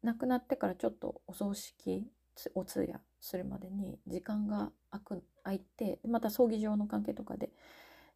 [0.02, 2.06] 亡くなってからちょっとお葬式
[2.54, 7.50] お通夜するまでに時間が空く空いてまた葬儀場の関係とかで、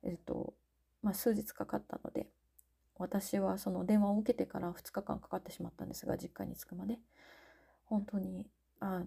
[0.03, 0.55] えっと
[1.03, 2.27] まあ、数日かかったので
[2.99, 6.99] 私はその電話を受けてから2日間かかってしまったんですが実家に着くまで
[7.85, 8.47] 本当に
[8.81, 9.07] あの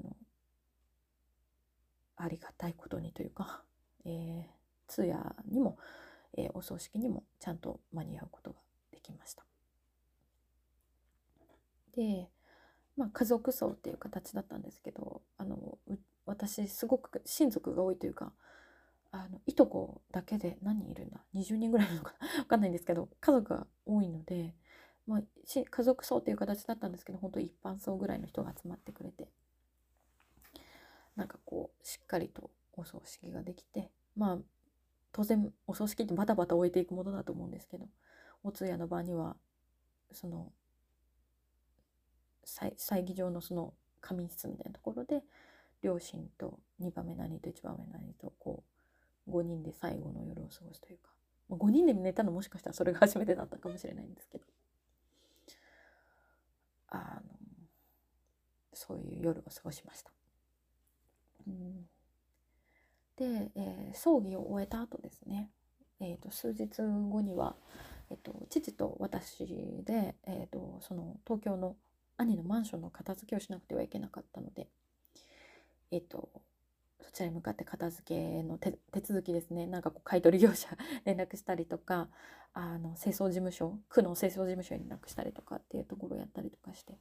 [2.15, 3.63] ありがたいことにというか、
[4.05, 4.43] えー、
[4.87, 5.77] 通夜にも、
[6.37, 8.57] えー、お葬式にもちゃんと間に合うことが
[8.91, 9.43] できました。
[11.95, 12.29] で
[12.99, 15.77] まあ、家族葬っていう形だったんですけどあの
[16.25, 18.33] 私すごく親族が多いというか
[19.11, 22.27] あのいとこだけで何人いるんだ？20人ぐらいいるのかな？
[22.43, 24.55] 分かんないんですけど家族が多いので、
[25.07, 29.27] まあ、家族葬っていう形だったんですけど本当一般葬ぐらいの人が集まってくれて
[31.15, 34.39] なんかこうしっかりとお葬式ができてまあ
[35.11, 37.89] 当然お葬式ってバタバタ終えていくものだと思うんですけど
[38.43, 39.35] お通夜の場には
[40.11, 40.51] その
[42.45, 45.23] 祭儀場のその仮眠室みたいなところで
[45.81, 48.78] 両親と2番目何と1番目何とこう
[49.29, 51.09] 5人で最後の夜を過ごすというか、
[51.49, 54.43] まあ、5人で寝たのもしかしたらそれが初めてだったかもしれないんですけど。
[56.91, 57.21] あの
[58.73, 60.11] そういう夜を過ごしました。
[61.47, 61.81] うん、
[63.17, 65.49] で、えー、葬儀を終えた後ですね、
[65.99, 67.55] えーと、数日後には、
[68.09, 69.45] えーと、父と私
[69.85, 71.75] で、えーとその東京の
[72.17, 74.67] 兄のマンションの片付けをしなくてはいけなかったので、
[75.91, 76.29] えっと、
[77.01, 79.67] そちらに向かって片付けの手続きですね。
[79.67, 80.69] なんかこう買取業者
[81.05, 82.09] 連絡したりとか
[82.53, 86.97] あの清掃事務所区の清掃事務所に連絡したりとかっていうところをやったりとかして。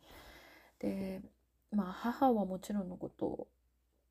[0.78, 1.22] で
[1.70, 3.48] まあ母はもちろんのこと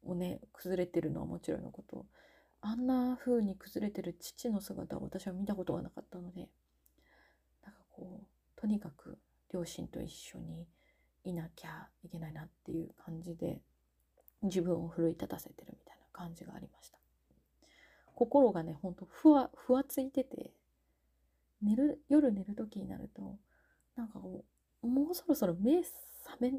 [0.04, 2.06] をね崩れてるのはもちろんのこと。
[2.60, 6.50] あんな風に崩れてる父の姿を私は見たことがなかったので
[7.64, 9.20] なんかこうとにかく
[9.54, 10.68] 両親と一緒に
[11.24, 13.62] いなきゃいけないなっていう感じで。
[14.44, 16.98] 自分を奮い立たせてるみたいな感じがありました。
[18.16, 20.52] 心がねほんとふわふわついてて
[21.62, 23.38] 寝る夜寝る時になると
[23.96, 24.44] なんかこ
[24.82, 25.92] うもうそろそろ目覚
[26.40, 26.52] め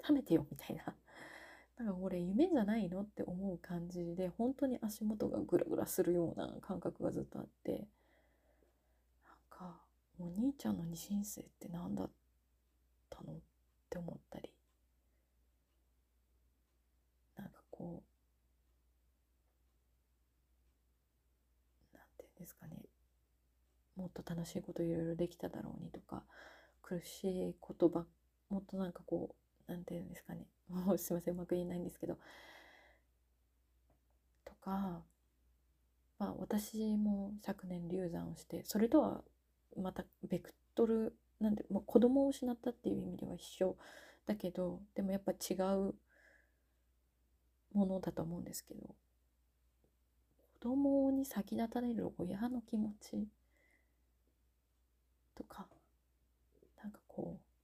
[0.00, 0.94] 覚めてよみたいな。
[1.76, 7.88] なんかこれ夢じゃないのって思う感じで本当に足元がグラグラするような感覚がずっとあって。
[9.24, 9.80] なんか
[10.18, 12.10] お兄ちゃんの人生って何だっ
[13.10, 13.36] たのっ
[13.90, 14.52] て思ったり
[17.36, 18.04] なんかこ
[21.92, 22.76] うなんていうんですかね。
[23.96, 26.22] もっと楽しいこといろいろできただろうにとか
[26.82, 28.06] 苦しい言葉
[28.48, 29.34] もっとなんかこ
[29.68, 30.46] うなんていうんですかね。
[30.68, 32.16] もうすいませんうまく言えないんですけど。
[34.44, 35.02] とか
[36.18, 39.24] まあ私も昨年流産をしてそれとは
[39.76, 43.76] またベクトルなんで、まあ、子供を失ったっていう意味では一緒
[44.26, 45.94] だけどでもやっぱ違う
[47.74, 48.94] ものだと思うんですけど子
[50.60, 53.28] 供に先立たれる親の気持ち
[55.34, 55.66] とか
[56.82, 57.54] なんかこう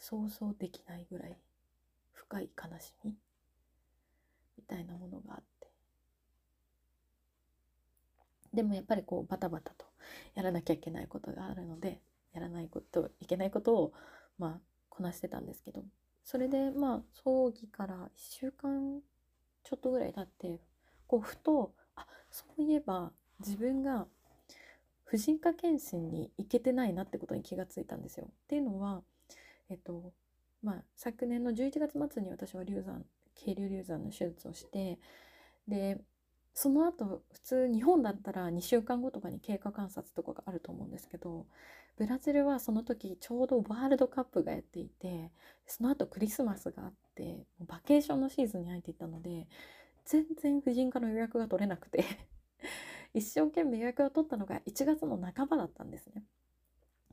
[0.00, 1.36] 想像できないぐらい
[2.12, 3.14] 深い悲しみ
[4.56, 5.68] みたいなものがあって。
[8.52, 9.86] でもやっぱりこうバタバタと
[10.34, 12.00] やらなきゃいけないことがあるので
[12.32, 13.92] やらないといけないことを
[14.38, 15.84] まあこなしてたんですけど
[16.30, 19.00] それでまあ葬儀から1週間
[19.64, 20.60] ちょっとぐらい経って
[21.08, 24.06] こうふとあそういえば自分が
[25.02, 28.28] 婦人科検診に行けてないなってことに気がついたんですよ。
[28.30, 29.02] っていうのは
[29.70, 30.12] えっと
[30.62, 35.00] まあ昨年の11月末に私は流産渓流流産の手術をして
[35.66, 36.00] で
[36.54, 41.46] その後普通日本だったら2週間後とかに経過観察とかがあると思うんですけど
[41.96, 45.30] ブラジルはその時ちょうどワールドカップがやっていて
[45.66, 49.46] その後クリスマスがあってバケーションのシーズンに入っていったので
[50.04, 52.04] 全然婦人科の予約が取れなくて
[53.14, 56.24] 一生懸命予約を取ったのが1月の半ばだったんですね。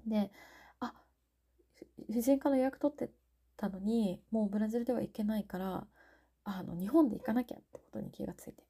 [0.06, 0.32] で
[0.80, 0.94] あ
[2.12, 3.12] 婦人科の予約取って
[3.58, 5.88] たのにもうブラジルでは行けないから
[6.46, 8.64] あの日本で行かなきゃってことに気がついて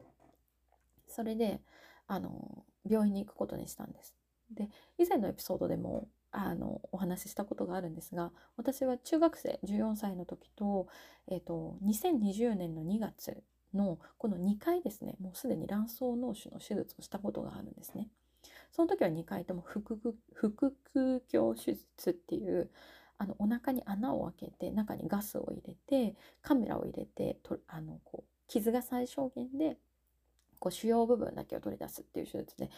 [1.08, 1.62] それで
[2.08, 4.16] あの病院に行くことにしたんです。
[4.52, 10.88] で以前のエピソードでもあのお話ししたことがあるんですが私は中学生14歳の時と,、
[11.28, 13.44] えーと、2020年の2月
[13.74, 18.10] のこの2回ですねもうすでに卵巣脳腫の手術をしたことがあるんですね。
[18.72, 20.14] その時は2回とも腹腔
[21.32, 22.70] 鏡手術っていう
[23.18, 29.78] あのお腹に穴を開けて中にガスを入れてカメラを入れてとあのこう傷が最小限で
[30.60, 32.70] こう主要部分だけを取り出すっていう手術で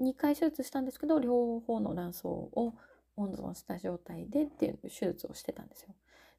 [0.00, 2.74] 2回手術したんですけど両方の卵巣を
[3.16, 5.94] 温存した状態でっていう手術をしてたんですよ。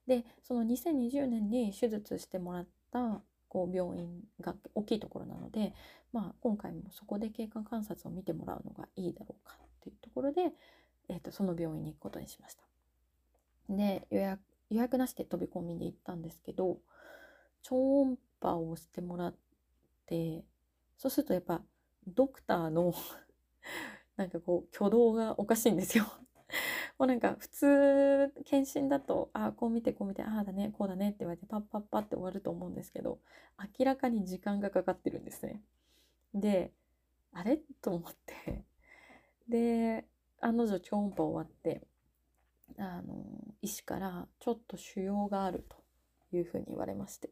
[0.07, 5.73] でその2020年に手術してもらったこう病院が大きいところなので、
[6.11, 10.53] まあ、今回もそこで経過観察を見てもらうのがいいだろうかっていうところで、
[11.09, 12.63] えーと、その病院に行くことにしました。
[13.69, 16.77] で予約予約なしで飛び込みで行ったんですけど
[17.61, 19.35] 超音波をしてもらっ
[20.05, 20.45] て
[21.01, 21.63] そうするとやっぱ
[22.05, 22.93] ドクターの
[24.17, 26.05] なんかこう挙動がおかしいんですよ。
[26.99, 33.19] もうなんか普通検診だとああこう見てこう見てああだねこうだねって言われてパッパッパって終わると思うんですけど
[33.79, 35.63] 明らかに時間がかかってるんですね。
[36.35, 36.71] で
[37.31, 37.57] あれ？
[37.81, 38.63] と思って。
[39.47, 40.07] で
[40.39, 41.81] 案の定超音波終わって
[42.77, 43.25] あの
[43.63, 45.83] 医師からちょっと腫瘍があると
[46.31, 47.31] いうふうに言われまして。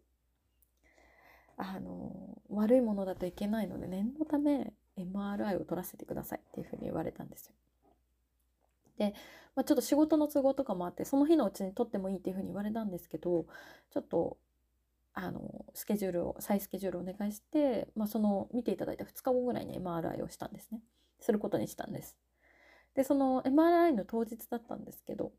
[1.62, 7.54] あの悪いものだといけないので念のため MRI を取らせてくださいっていうふうに言われたんですよ。
[8.98, 9.14] で、
[9.56, 13.46] まあ、ちょっと仕事の都合とかもあってその日のうちに取ってもいいっていうふうに言われたんですけど
[13.92, 14.38] ちょっと
[15.14, 20.82] あのスケジュールを再スケジュールをお願いして、まあ、その見ていただいた2日後ぐらいに MRI をしたんですね
[21.20, 22.16] することにしたんです
[22.96, 25.32] でその MRI の当日だったんですけど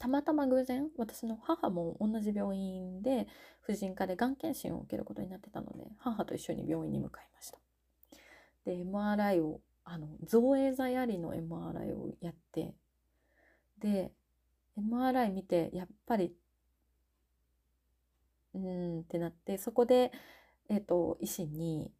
[0.00, 3.28] たまたま偶然私の母も同じ病院で
[3.60, 7.58] 婦人科でがん検診を受けることになってたので母と一緒に病院に向かいました
[8.64, 12.74] で MRI をあの造影剤ありの MRI をやって
[13.78, 14.10] で
[14.78, 16.32] MRI 見てやっぱり
[18.54, 20.12] うんってなってそこで、
[20.70, 21.92] えーと、医師に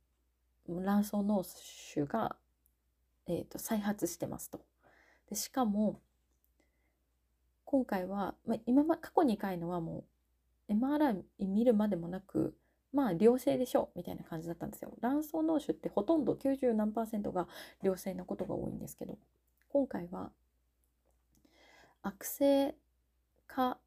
[0.66, 2.36] 卵巣脳腫が、
[3.26, 4.60] えーと、再発してますと。
[5.28, 6.00] でしかも
[7.70, 10.02] 今回は、まあ、今ま過去2回のはも
[10.68, 12.56] う MRI 見るまでもなく
[12.92, 14.92] まあ良性でしょうみたいな感じだったんですよ。
[15.00, 17.46] 卵巣脳腫ってほとんど90何パーセントが
[17.80, 19.18] 良性なことが多いんですけど
[19.68, 20.32] 今回は
[22.02, 22.74] 悪性
[23.46, 23.78] か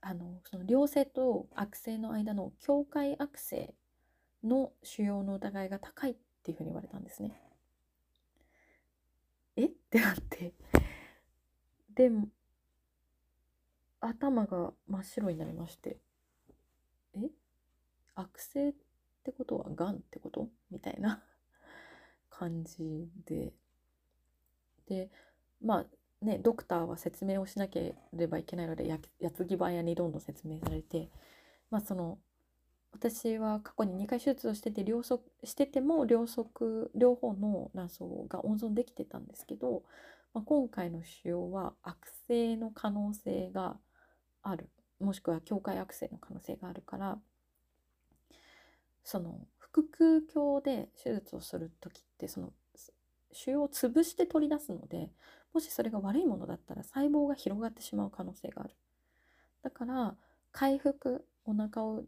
[0.00, 3.74] あのその良性と悪性の間の境界悪性
[4.44, 7.40] の腫瘍の疑いが高いっていうふうに言われたんですね。
[9.56, 9.64] え？
[9.64, 10.52] ってなって
[11.96, 12.08] で
[14.00, 15.98] 頭が真っ白になりまして
[17.14, 17.30] え？
[18.14, 18.74] 悪性っ
[19.24, 20.48] てことはがんってこと？
[20.70, 21.22] みたいな
[22.30, 23.52] 感じで。
[24.86, 25.10] で
[25.60, 25.86] まあ
[26.24, 31.10] ねドクターは説明をしなければいけないのでや矢継ぎ早にどんどん説明されて
[31.70, 32.18] まあその
[32.92, 39.82] 私は過去に2回手術をしてて両側してても両側両方の卵巣が温存できてたんですけど、
[40.32, 43.76] まあ、今回の腫瘍は悪性の可能性が
[44.50, 44.68] ある。
[45.00, 47.18] もしくは境界悪性の可能性があるから。
[49.04, 52.52] その腹腔鏡で手術をする時ってその
[53.32, 55.10] 腫瘍を潰して取り出すので
[55.52, 58.74] もしそれが悪いものだったら細胞が広がってしまう可能性がある。
[59.62, 60.16] だから
[60.50, 62.04] 回復お腹を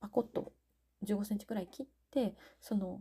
[0.00, 0.52] パコッと
[1.04, 3.00] 15センチくらい切ってその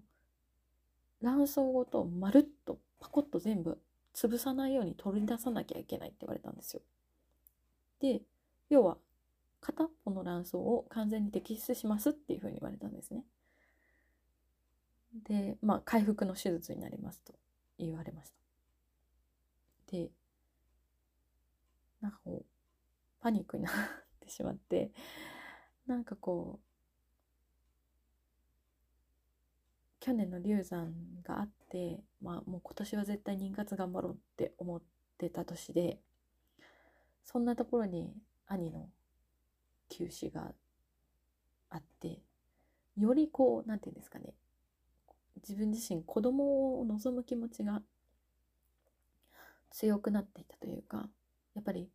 [1.22, 3.80] 卵巣ごとまるっとパコッと全部
[4.14, 6.82] 潰さないように取り出さなきゃいけないって言われたんですよ。
[8.00, 8.22] で
[8.70, 8.98] 要は
[9.62, 13.24] 片っぽの卵巣を完全に摘出しますっていうふうに言われたんですね。
[15.28, 17.34] で、まあ、回復の手術になりますと
[17.78, 18.36] 言われました。
[19.92, 20.10] で、
[22.02, 22.46] なんかこう、
[23.22, 23.74] パニックになっ
[24.20, 24.92] てしまって、
[25.88, 26.64] なんかこう、
[30.02, 34.82] 去年の流産があって、まあもう今年は絶対妊活頑張ろうって思っ
[35.18, 36.00] てた年で、
[37.24, 38.14] そんなところに
[38.48, 38.90] 兄の
[39.90, 40.52] 休止が
[41.70, 42.20] あって
[42.98, 44.34] よりこう何て言うんですかね。
[45.38, 47.82] 自分自身子供を望む気持ちが
[49.72, 51.10] 強くなっていたというか
[51.56, 51.90] やっぱり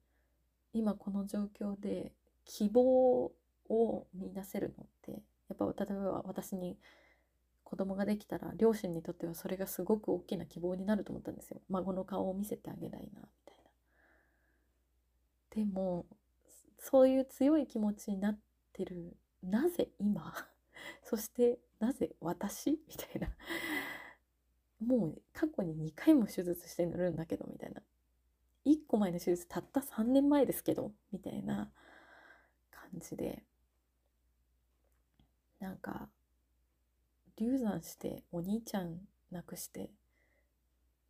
[0.72, 2.12] 今この状況で
[2.44, 3.32] 希望
[3.68, 5.12] を見出せるのって
[5.48, 6.76] やっぱ例えば私に
[7.64, 11.60] 子供ができたら両親にとってはそれがすごく大きな希望になると思ったんですよ。
[11.68, 13.10] 孫の顔を見せてあげたいなみ
[13.44, 13.56] たい
[15.54, 15.64] な。
[15.64, 16.06] でも
[16.78, 18.38] そういう強い気持ちになっ
[18.72, 19.16] てる。
[19.42, 20.34] なぜ今？
[21.02, 22.72] そしてなぜ私？
[22.88, 23.34] みたいな。
[24.80, 27.82] もう過去に2回も手術して塗るんだけどみたいな。
[28.64, 31.72] 1個前の手術たった3年前ですけどみたいな
[32.70, 33.44] 感じで。
[35.60, 36.08] なんか
[37.36, 39.00] 流産してお兄ちゃん
[39.30, 39.90] 亡くして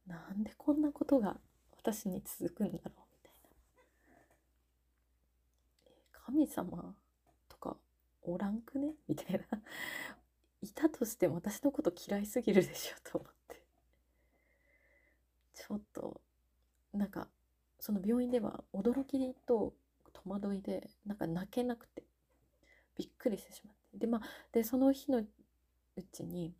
[0.07, 1.39] なんでこんなことが
[1.77, 3.33] 私に続くんだろうみたい
[6.13, 6.95] な神様
[7.49, 7.79] とか
[8.21, 8.93] おらんくね？
[9.09, 9.63] みたいな。
[10.61, 13.63] いたとしても私のこと嫌いすぎるでしょと思って。
[15.55, 16.21] ちょっと
[16.93, 17.29] なんか
[17.81, 19.75] その病院では驚きと
[20.13, 22.05] 戸惑いでなんか泣けなくて
[22.95, 23.97] びっくりしてしまって。
[23.97, 24.23] でまあ
[24.53, 25.27] でその日のう
[26.13, 26.55] ちに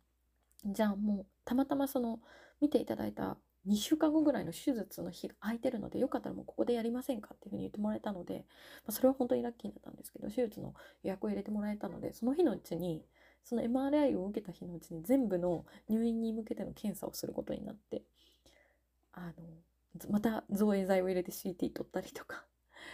[0.65, 2.19] じゃあもうたまたまその
[2.59, 3.37] 見ていただいた
[3.67, 8.45] 2週間後ぐらいの手術の日が空いてるのでよかったらもうここでやりませんかっていうふうに言ってもらえたので、
[8.85, 13.03] まあ、それは本当にラッキーだったんですけど手術の予約を入れてもらえたのでその日のうちに
[13.43, 18.03] その MRI を受けた日のうちに全部の入院に向けての検査をすることになって
[19.13, 19.33] あの
[20.09, 22.45] また造影剤を入れて CT 取ったりとか、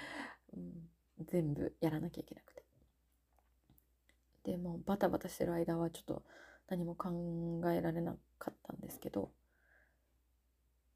[0.56, 0.90] うん、
[1.26, 2.64] 全部やらなきゃいけなくて。
[4.44, 6.24] でもうバタバタしてる間はちょっと
[6.68, 7.10] 何も考
[7.72, 9.32] えられなかったんですけど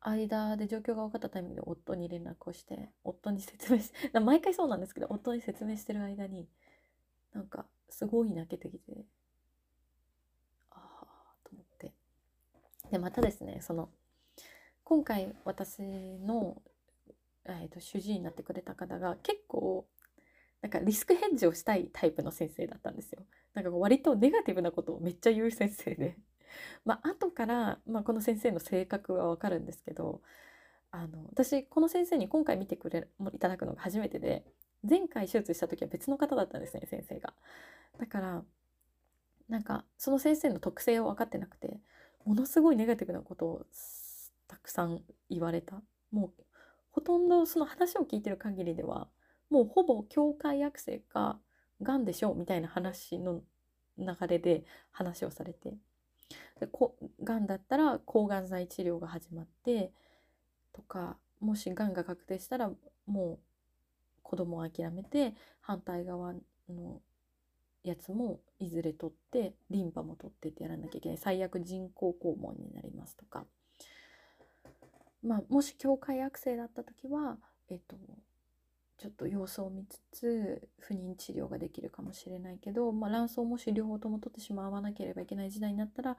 [0.02, 3.92] 間で状況が分かったタイミングで夫に連絡をして夫に説明し
[4.24, 6.48] 毎回そうなんですけど夫に説明してる間に
[7.34, 9.06] なんかすごい泣けてきて
[10.72, 11.94] ああと思って。
[12.92, 13.90] でまたですねその
[14.84, 15.84] 今回私
[16.18, 16.64] の、
[17.46, 19.88] えーと、主治医になってくれた方が結構
[20.62, 23.26] なんかリスクヘッジをしたいタイプの先生だったんですよ。
[23.54, 26.18] なんか割とネガティブなことをめっちゃ言う先生で
[26.86, 30.22] まあ後から、まあ、この先生の性格はわかるんですけど
[30.92, 34.44] あの私この先生に今回見てくれいただくのが初めてで
[34.88, 37.34] 前回手術した時は別の方だったんですね先生が。
[38.00, 38.44] だから
[39.50, 41.80] なんかその先生の特性を分かってなくて
[42.26, 43.66] ものすごいネガティブなことを
[44.48, 45.82] たくさん言われた
[46.12, 46.44] もう
[46.92, 49.08] ほとんどその話を聞いてる限りでは
[49.50, 51.40] もうほぼ境界悪性か
[51.82, 53.42] がんでしょうみたいな話の
[53.98, 55.74] 流れで話をされて
[56.60, 59.92] でこがんだったら抗がん剤治療が始まって
[60.74, 62.72] とかもしがんが確定したら
[63.06, 63.40] もう
[64.24, 66.34] 子供を諦めて反対側
[66.70, 67.02] の
[67.84, 71.18] やつもいずれ取ってリンパも取ってってやらなきゃいけない。
[71.18, 73.46] 最悪人工肛門になりますとか、
[75.24, 77.38] まあ、もし境界悪性だった時は、
[77.70, 77.96] えっと、
[78.98, 86.18] ちょっと様子を見つつ不妊治療ができるかもしれないけど、まあ、卵巣もし両方とも取ってしまわなければいけない時代になったら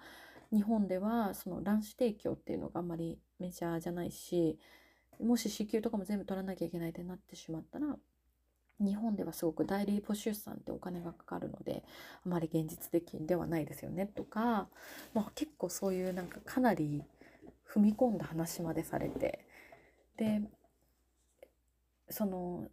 [0.52, 4.58] 日本ではその卵子提供っていうのがあんまりメジャーじゃないし
[5.20, 7.96] もし子宮とかも全部取らなきゃいけないってなってしまったら
[8.80, 11.84] 日本ではすごく代理母出産ってお金がかかるので
[12.24, 14.68] あまり現実的ではないですよねとか、
[15.12, 17.02] まあ、結構そういうなんかかなり
[17.68, 19.44] 踏み込んだ話までされて
[20.16, 20.40] で
[22.08, 22.66] その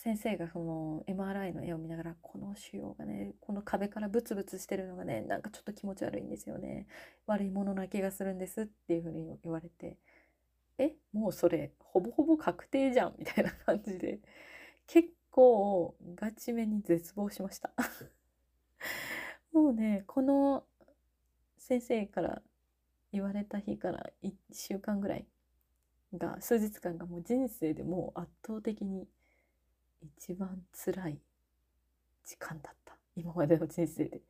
[0.00, 6.86] 先生がその MRI の絵を見ながらこの腫瘍がねこの壁からブツブツしてるのがねなんかちょっと気持ち悪いんですよね。
[7.26, 9.96] 悪いものな気がするんですっていうふうに言われて
[10.78, 14.20] えもうそれほぼほぼ確定じゃんみたいな感じで
[14.86, 17.72] 結構ガチめに絶望しました。
[19.52, 20.64] もうねこの
[21.56, 22.40] 先生から
[23.10, 25.26] 言われた日から1週間ぐらい
[26.16, 29.08] が数日間がもう人生でもう圧倒的に
[30.02, 31.18] 一番辛い
[32.24, 32.96] 時間だった。
[33.16, 34.20] 今までの人生で。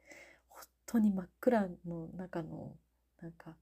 [0.48, 2.72] 本当に真っ暗の中の
[3.20, 3.56] なんか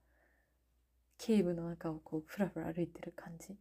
[1.18, 3.56] ケーブの中をこうふらふら歩いてる感じ。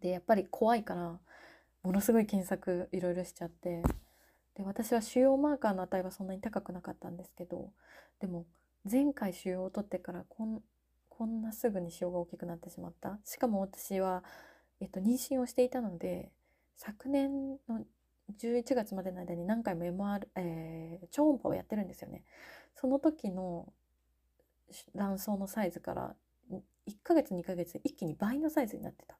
[0.00, 1.18] でやっぱり怖いから
[1.82, 3.82] ものすごい検索いろいろしちゃって。
[4.54, 7.70] で私は腫瘍マーカーの値はそんなに高くなかったんですけど
[8.20, 8.46] でも
[8.90, 10.62] 前回腫瘍を取ってからこん
[11.10, 13.18] こんなすぐに腫瘍が大きくなってしまった。
[13.24, 14.22] しかも私は、
[14.80, 16.30] えっと、妊娠をしていたので
[16.76, 17.84] 昨年の
[18.38, 22.24] 11月までの間に何回も MR、えー、超音波をやってるんですよね。
[22.74, 23.72] その時の
[24.94, 26.14] 卵巣のサイズから
[26.88, 29.16] 1ヶ月2ヶ月一気に倍のサイズになってた。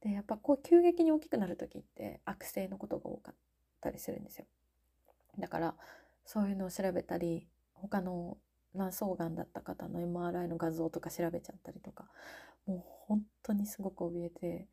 [0.00, 3.34] でやっぱこう急激に大きくなる時って悪性のことが多かっ
[3.80, 4.46] たりするんですよ。
[5.38, 5.74] だから
[6.24, 8.38] そういうのを調べたり他の
[8.74, 12.06] 卵巣がんだった方の MRI の画像とか調べちゃったりとか
[12.66, 14.68] もう本当にすごく怯えて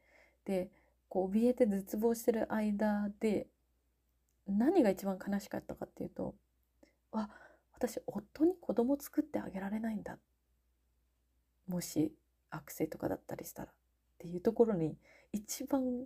[0.45, 0.69] で
[1.15, 3.47] こう怯えて絶望してる間で
[4.49, 6.35] 何が一番悲しかったかっていうと
[7.13, 7.29] あ
[7.73, 10.17] 私夫に子供作ってあげられないんだ。
[11.69, 12.11] もし
[12.49, 13.73] 悪性とかだったりしたらっ
[14.17, 14.97] ていうところに
[15.31, 16.03] 一番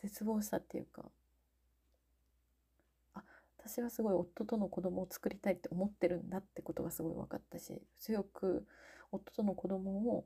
[0.00, 1.02] 絶望したっていうか
[3.12, 3.22] あ
[3.58, 8.66] 私はすごい夫との子供を作りたいって思ってるんだってことがすごい分かったし強く
[9.10, 10.24] 夫との子供を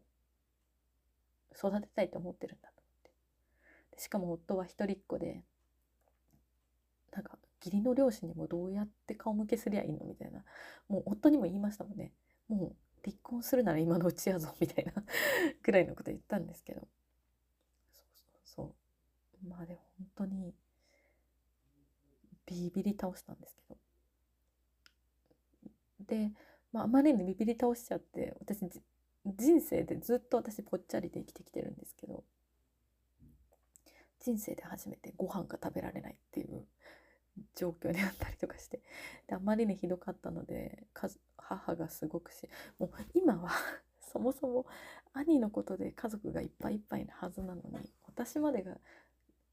[1.53, 2.71] 育てたいと思ってるんだ。
[3.97, 5.43] しかも夫は一人っ子で
[7.13, 10.45] なんか義理の両親にもどうやって顔向けすりゃいいのみたいな。
[10.89, 12.13] もう夫にも言いましたもんね。
[12.49, 14.93] もう離婚するなら今のうちやぞみたいな
[15.63, 16.81] ぐらいのこと言ったんですけど。
[16.81, 18.75] そうそうそ
[19.45, 19.49] う。
[19.49, 20.55] まあでも本当に
[22.45, 23.79] ビビり倒したんですけど。
[26.01, 26.33] で、
[26.73, 28.61] まあ、あまりにビビり倒しちゃって私
[29.25, 32.23] 人生でずっと私ぽっちゃりで生きてきてるんですけど。
[34.27, 36.65] 人生で初めてご飯が食べられないっていう
[37.55, 38.81] 状況になったりとかして
[39.29, 40.83] であまりにひどかったので
[41.37, 42.49] 母がすごくし
[42.81, 43.51] もう今は
[44.13, 44.67] そもそも
[45.13, 48.79] 兄のことで家族がいっぱいいっぱいなはずなのに私までが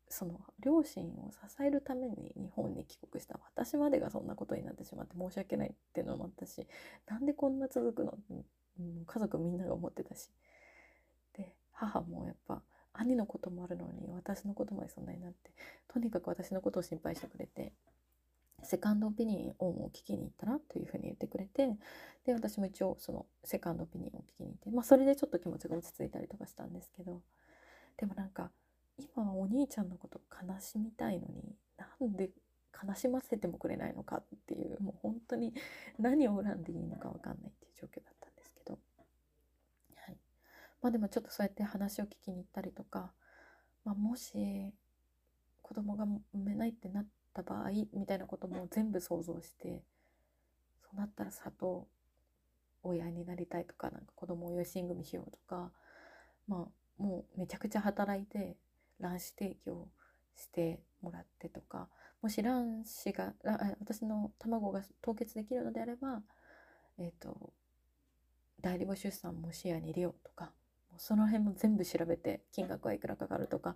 [0.09, 6.67] その両親を支えるために日本に帰国した私までがそんなことになってしまって申し訳ないっていうのもあったし
[7.07, 10.31] なんでこんな続くの、う、家族みんなが思ってたし。
[11.33, 12.61] で母もやっぱ
[12.93, 15.51] 兄のこともあるのに私のことまでそんなになって
[15.87, 17.71] とにかく私のことを心配してくれて
[18.63, 21.69] セカンドオピニオンを聞きに行ったらというふうに言ってくれて
[22.25, 27.21] で私も一応そのセカンドオピニオンを聞きに行ってまあそれでちょっと気持ちが落ち着いたりとかしたんですけど
[27.97, 28.51] でもなんか
[28.97, 32.29] 今はお兄ちゃんのこと悲しみたいのになんで
[32.87, 35.53] 悲しませてもくれないのかっていうもう本当に
[35.99, 38.77] 何を恨んでいいのか分かんないっていう状況だったんですけど、
[39.95, 40.17] はい、
[40.83, 43.13] まあでもちょっとそうやって話を聞きに行ったりとか、
[43.85, 44.73] まあ、もし
[45.61, 49.81] 子供が産めないってなった場合みたいなことも全部想像して
[50.83, 51.87] そうなったら里
[52.83, 55.71] 親になりたいとかなんか子供を養子縁組しようとか
[56.47, 58.57] まあもうめちゃくちゃ働いて
[58.99, 59.87] 卵子提供
[60.35, 61.87] してもらってとか
[62.21, 63.33] もし卵子が
[63.79, 66.21] 私の卵が凍結できるのであれば、
[66.97, 67.51] えーと、
[68.61, 70.51] 代理母出産も視野に入れようとか
[70.97, 73.75] その辺も全部調べて金額はいくらかかるとか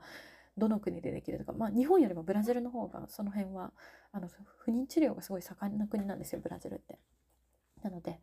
[0.58, 3.72] どの国でできるとか、まあ、日本よりもブラジルの方がその辺は
[4.12, 4.28] あの
[4.60, 6.98] 不妊治療がすごい盛んな国なんですよブラジルって。
[7.84, 8.18] なので、ま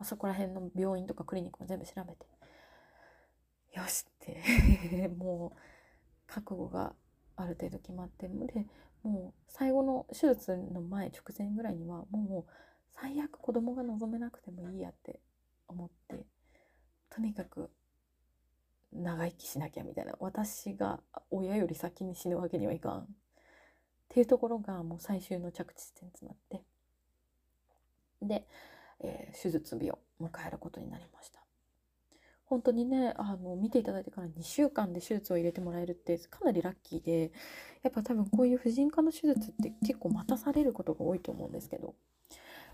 [0.00, 2.26] あ、そこら辺の病院とかクリニックも全部調べて
[3.72, 5.58] よしって もう
[6.26, 6.94] 覚悟が
[7.36, 8.66] ある程度決まってで
[9.02, 12.52] もう最後の手術の前直前ぐらいにはもう
[13.00, 15.20] 最悪子供が望めなくてもいいやって
[15.68, 16.26] 思って
[17.10, 17.70] とにかく
[18.92, 20.14] 長生きしなきゃみたいな。
[20.20, 23.00] 私が親より先に死ぬわけにはいかん。
[23.00, 23.06] っ
[24.08, 26.62] ていうところがもう最終の着地点となって。
[28.22, 28.46] で、
[29.00, 31.38] えー、手術日を迎えることになりました。
[32.48, 37.30] 本当にねあの見ていただいてから2週間で手術を入れてもらえるってかなりラッキーで
[37.82, 41.94] やっぱ多分こういう婦人科の手術って結構待たされることが多いと思うんですけど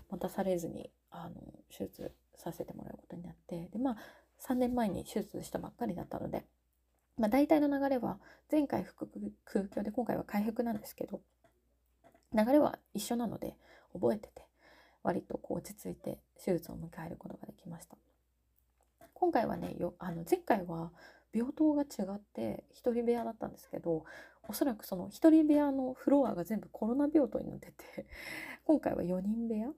[0.09, 1.35] 待たされずにあの
[1.77, 3.69] 手術させてもらうことになって。
[3.73, 3.97] でまあ
[4.47, 6.45] 3年前に手術したばっかりだったので、
[7.17, 8.19] まあ、大体の流れは
[8.51, 9.09] 前回腹
[9.45, 11.21] 腔鏡で今回は回復なんですけど
[12.33, 13.55] 流れは一緒なので
[13.93, 14.45] 覚えてて
[15.03, 17.95] 割とこう落ち着いて手術を迎えることができました。
[19.13, 20.91] 今回はねよあの前回は
[21.33, 24.03] 病棟が違って1人部屋だったんですけど
[24.47, 28.05] おそらくその1人部屋のフロアが全部コロナ病棟になってて
[28.65, 29.69] 今回は4人部屋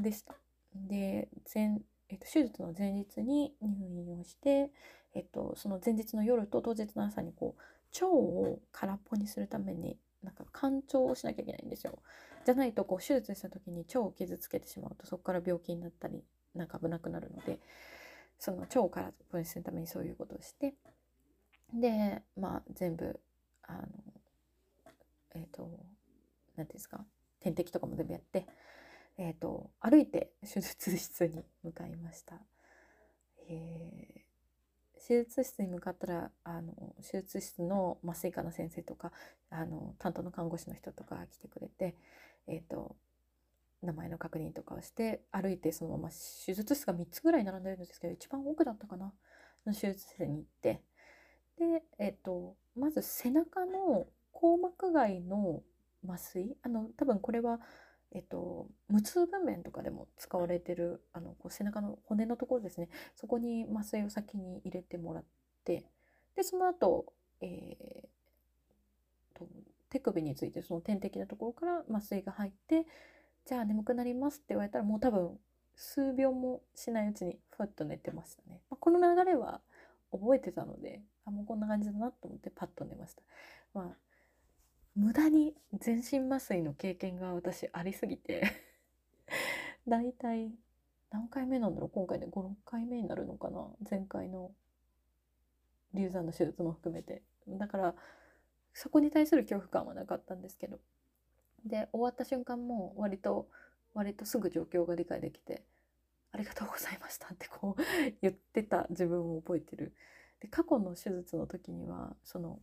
[0.00, 0.34] でした。
[0.74, 4.70] で前、えっと、手術の前日に入院をして、
[5.14, 11.98] えっと、その前日の夜と当日の朝にこう腸を空っぽにするためになんか肝腸をしなきゃいけないんですよ。
[12.44, 17.58] じゃないとこう手術した時に腸を傷つけてしまうとそこから病気になったりなんか危なくなるので
[18.38, 20.74] その腸から分子するためにそういうことをして
[21.74, 23.20] でまあ全部
[23.64, 23.82] あの
[25.34, 25.78] えっ、ー、と何て
[26.56, 27.04] 言うんですか
[27.40, 28.46] 点滴とかも全部やって、
[29.18, 32.40] えーと、歩いて 手術室に向かいました。
[33.50, 39.12] えー、手術室に向かったらあの手術室の麻酔科の先生とか
[39.50, 41.96] あの担当の看護師の人とか来てくれて、
[42.46, 42.96] えーと
[43.82, 49.12] 名前の確認とかをして歩いてそのまま手術室が3つぐらい並んでるんですけど一番奥だったかな？
[49.66, 50.82] の手術室に行って。
[51.58, 55.62] で、えっと、まず背中の硬膜外の
[56.06, 56.56] 麻酔？
[56.62, 57.60] あの多分これは、
[58.12, 65.24] えっと、無痛分娩とかでも使われてるあのこう背中の骨のところですねそこに麻酔を先に入れてもらっ
[65.64, 65.84] て
[66.34, 69.46] でその後、えー、と
[69.90, 72.86] 手首についてその点滴のところから麻酔が入って
[73.46, 75.38] じゃあ眠くなりますって言われたらもう多分
[75.76, 78.60] 数秒もしないうちにふっと寝てましたね。
[78.68, 79.60] まあ、この流れは
[80.12, 83.22] 覚えてたのであもうこんな感じだなと思ってパッと寝ました。
[83.74, 84.07] まあ
[84.98, 88.52] 無駄に全身麻酔の経験が私ありすぎて
[89.86, 90.50] だいたい
[91.12, 94.50] 何回目なんだろう今回で56回目になるのかな前回の
[95.94, 97.94] 流産の手術も含めてだから
[98.74, 100.80] そこに対する恐怖感はなかったんですけど
[101.64, 103.46] で終わった瞬間も割と
[103.94, 105.62] 割とすぐ状況が理解できて
[106.32, 107.82] 「ありがとうございました」ってこう
[108.20, 109.92] 言ってた自分を覚えてる。
[110.40, 112.60] で過去の手術の時にはその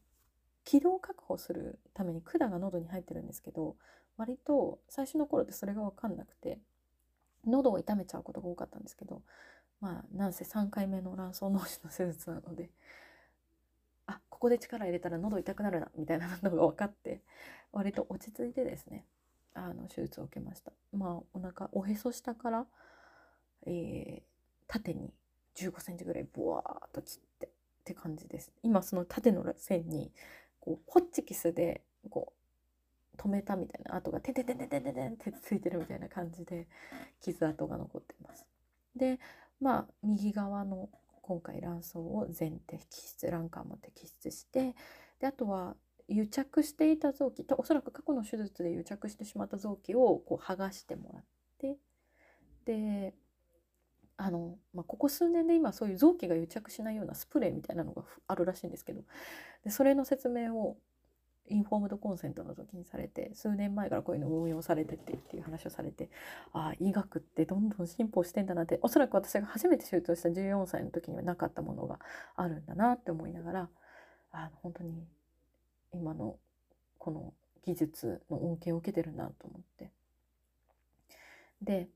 [0.65, 3.77] 気道を確保するために管が喉に入ってるんですけど
[4.17, 6.59] 割と最初の頃ってそれが分かんなくて
[7.45, 9.21] 喉を痛めちゃうことが多かったんですけど
[9.79, 12.69] まあなんせ3回目の卵巣脳腫の手術なので
[14.07, 17.21] あここで力入れたら喉痛くなるなみたいなのが分かって
[17.71, 19.05] 割と落ち着いてですね
[19.53, 20.73] あの手術を受けました。
[20.91, 22.65] まあお腹おへそ下から、
[23.65, 24.21] えー、
[24.67, 25.13] 縦に
[25.55, 27.49] 15センチぐらいボワーっと切ってっ
[27.85, 28.51] て感じです。
[28.63, 30.11] 今その縦の線に
[30.65, 32.33] こうホッチキスでこ
[33.15, 36.67] う止めたみたいな跡がテテテテテテテってついてるみたいな感じで
[37.21, 38.45] 傷跡が残ってます。
[38.95, 39.19] で
[39.61, 40.89] まあ右側の
[41.21, 44.75] 今回卵巣を全摘出卵管も摘出して
[45.19, 45.75] であとは
[46.07, 51.23] 癒着していた臓器おそらく過去の手術で癒着してしまった臓器をこう剥がしてもらっ
[51.59, 51.77] て
[52.65, 53.13] で
[54.17, 59.03] あの、まあ、ここ数年で今そういう臓器が癒着しないようなスプレーみたいなのがあるらしいんですけど。
[59.63, 60.77] でそれの説明を
[61.47, 66.09] インフォームドコンセントの時にされて数年前からこういうのを運用されててっていう話をされて
[66.53, 71.99] ああ医学ってどんどん進歩してんだなっておそらく私が初めて手術した14歳の時にはなかったものが
[72.35, 73.69] あるんだなって思いながら
[74.31, 75.03] あの本当に
[75.93, 76.37] 今の
[76.97, 79.91] この技術の恩恵を受けてるなと思って。
[81.61, 81.87] で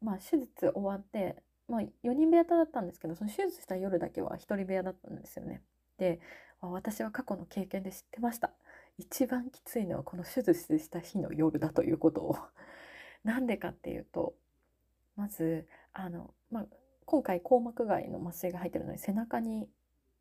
[0.00, 1.36] まあ手術終わって
[1.68, 5.62] まあ4人部屋だったんですけどその手術した夜だけは1人部屋だったんですよね。
[5.98, 6.20] で
[6.60, 8.52] 私は過去の経験で知ってました。
[8.98, 12.36] 一番きついのはこの手術した日の夜だということを。
[13.24, 14.34] なんでかっていうと
[15.16, 16.66] まずあの、まあ、
[17.04, 19.68] 今回硬膜外の麻酔が入ってるのに背中に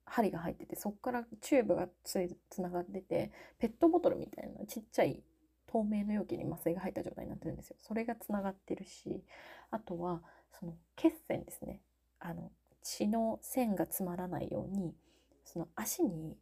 [0.05, 5.23] 針が入っててそこからチューブがつつながっててペットボトルみたいなちっちゃい
[5.67, 7.77] 透明の容器に麻酔が入った状態になってるんですよ。
[7.79, 9.23] それがつながってるし
[9.71, 10.21] あとは
[10.59, 11.81] その血栓ですね
[12.19, 12.51] あの
[12.83, 14.93] 血の線が詰まらないように
[15.45, 16.37] その足に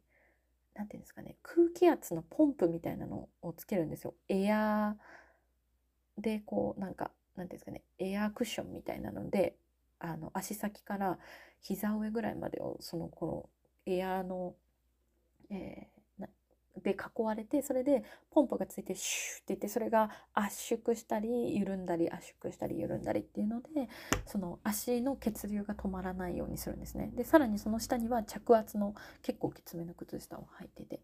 [0.74, 4.14] 何て言うんですかね空気圧のポンプみたいなのをつけるんですよ。
[4.28, 9.56] エアーでこうなんか何て言うんですかねエアークッションみたいなので
[9.98, 11.18] あの足先から
[11.60, 13.50] 膝上ぐらいまでをそのこ
[13.86, 14.54] のエアーの、
[15.50, 15.99] えー、
[16.82, 23.88] で囲われてそれでポンプがついてシューっていってそれが圧縮したり緩んだり圧縮したり緩んだりっていうので
[24.24, 27.10] その足の血流が止まらないようにするんですね。
[27.14, 31.00] でさらにその下には着圧の結構きつめの靴下を履いてて。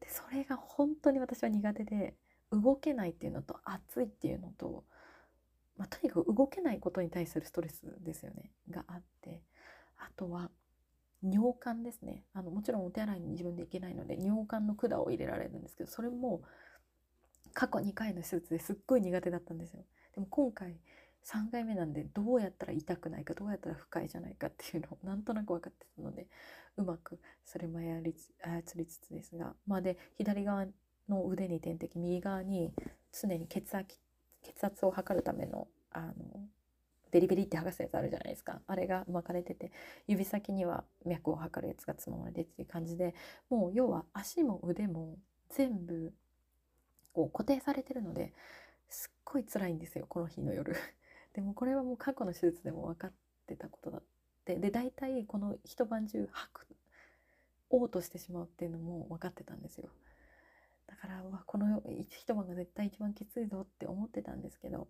[0.00, 2.14] でそれが本当に私は苦手で
[2.50, 4.84] 動けないっていうのと暑いっていうのと、
[5.76, 8.50] まあ、とにかく動けないことに対するストレスですよね。
[8.68, 9.42] があって。
[9.98, 10.50] あとは
[11.22, 12.24] 尿管ですね。
[12.32, 16.42] あのもちろんお手洗いに自分で行けないので尿管の管を入れられるんですけどそれも
[17.54, 19.84] 過去2回の手術ですっごい苦手だったんですよ。
[20.14, 20.76] でも今回
[21.24, 26.26] 3回目なんでどうやったら痛くないかどうやったら不快じゃないかっていうのをなんとなく分かってたので
[26.76, 30.66] うまくそれもやり操りつつですがまあで左側
[31.08, 32.72] の腕に点滴右側に
[33.12, 33.98] 常に血圧
[34.42, 36.12] 血圧を測るためのあの
[37.12, 38.60] デリベリって剥がすやつあるじゃないですか。
[38.66, 39.70] あれが巻かれてて
[40.08, 43.14] 指先には脈を測るやつがつままれてっていう感じで
[43.50, 45.18] もう要は足も腕も
[45.50, 46.12] 全部
[47.12, 48.32] こう固定されてるので
[48.88, 50.74] すっごい辛いんですよこの日の夜。
[51.34, 53.12] でもこれはもう過去の手術でも分かっ
[53.46, 54.02] てたことだっ
[54.44, 54.56] て。
[54.56, 56.66] で大体この一晩中吐く
[57.70, 59.90] 嘔吐してしまうっていうのも分かってたんですよ。
[60.86, 64.88] だからうわこの一晩が絶対一番きついぞって思ってたんですけど。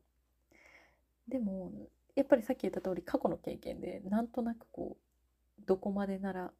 [1.28, 1.72] でも
[2.14, 6.52] やっぱりさっき言った通り過去の経験でなんとなくこうどこまでなら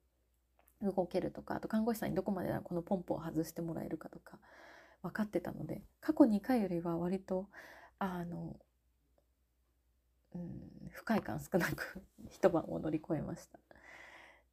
[0.83, 4.39] 動けるとかあと看護師さんにどこまでならこのポンプを外してもらえるかとか
[5.03, 7.49] 分かってたので過去2回よりは割と
[7.99, 8.57] あの、
[10.35, 10.51] うん、
[10.91, 13.59] 不快感少なく 一晩を乗り越えました。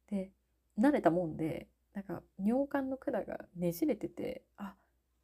[0.08, 0.32] で
[0.78, 4.74] 慣れたもんでなんか尿管の管がねじれててあ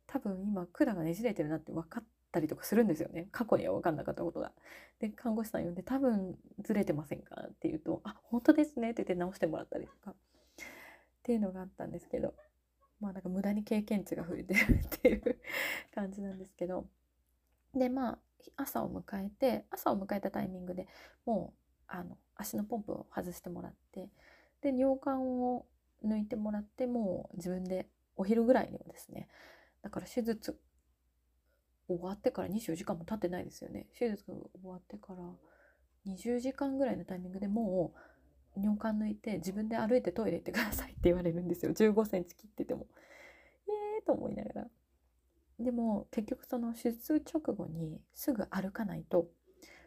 [0.06, 2.04] 多分今管がねじれてるなって分かっ
[2.36, 4.52] たりとかするんですよね過去には分かんなかったことが。
[4.98, 10.14] で看護師さん呼んで「多分ずれてませんか?」って言うと「あ本当ですね」って言って直してもらったりとかっ
[11.22, 12.34] ていうのがあったんですけど
[13.00, 15.40] まあなんか無駄に経験値が増えてるっていう
[15.94, 16.86] 感じなんですけど
[17.74, 18.18] でまあ
[18.56, 20.86] 朝を迎えて朝を迎えたタイミングで
[21.24, 24.08] もうあの足のポンプを外してもらって
[24.60, 25.66] で尿管を
[26.04, 29.28] 抜いてもらってもう自分でお昼ぐらいにはですね
[29.82, 30.58] だから手術
[31.88, 33.86] 終わってから24時間も経ってないですよね。
[33.98, 35.22] 手術が終わってから
[36.12, 37.92] 20時間ぐらいのタイミングでも
[38.56, 41.72] う尿管抜いて自分で歩いてトイレ行ってくださいって言われるんですよ。
[41.72, 42.86] 15センチ切ってても。
[43.68, 44.66] ええー、と思いながら。
[45.58, 49.28] でも結局その手術直後にすぐ歩かないと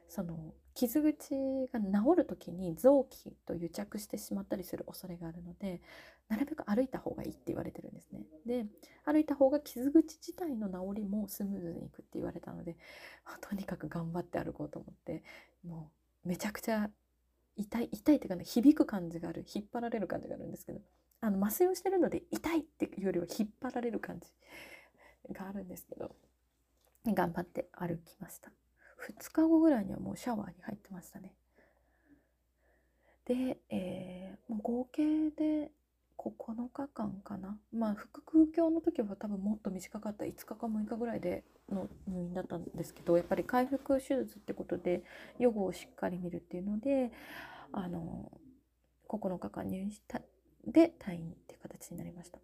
[0.07, 1.35] その傷口
[1.73, 5.81] が治る時に臓器と癒着してしまったりする恐れがあるので
[6.29, 8.21] なるべく歩いた方がいいって言われてるんですね。
[8.45, 8.65] で
[9.03, 12.77] 歩いた方が傷口自体の治りもスムーズにいくって言われたので
[13.41, 15.21] とにかく頑張って歩こうと思って
[15.65, 15.91] も
[16.23, 16.89] うめちゃくちゃ
[17.57, 20.79] 痛い痛いっていうかね響く感じがある引っ張られる感じがあるんですけど
[21.19, 26.15] あの麻酔をしてるので痛いっていうよりは引っ張られる感じがあるんですけど
[27.05, 28.49] 頑張って歩きました
[29.07, 31.33] 2日後ぐらいにはもうシャワーに入ってましたね。
[33.25, 35.71] で、えー、もう合計で
[36.17, 37.57] 9日間かな。
[37.71, 40.25] まあ腹腔鏡の時は多分もっと短かった。
[40.25, 45.03] 5日か6日ぐらいでの入院だったんですけどやっぱり回復手術ってことで
[45.37, 47.11] 予後をしっかり見るっていうので
[47.71, 48.31] あの
[49.07, 50.21] 9日間入院した
[50.67, 52.39] で退院っていう形になりました。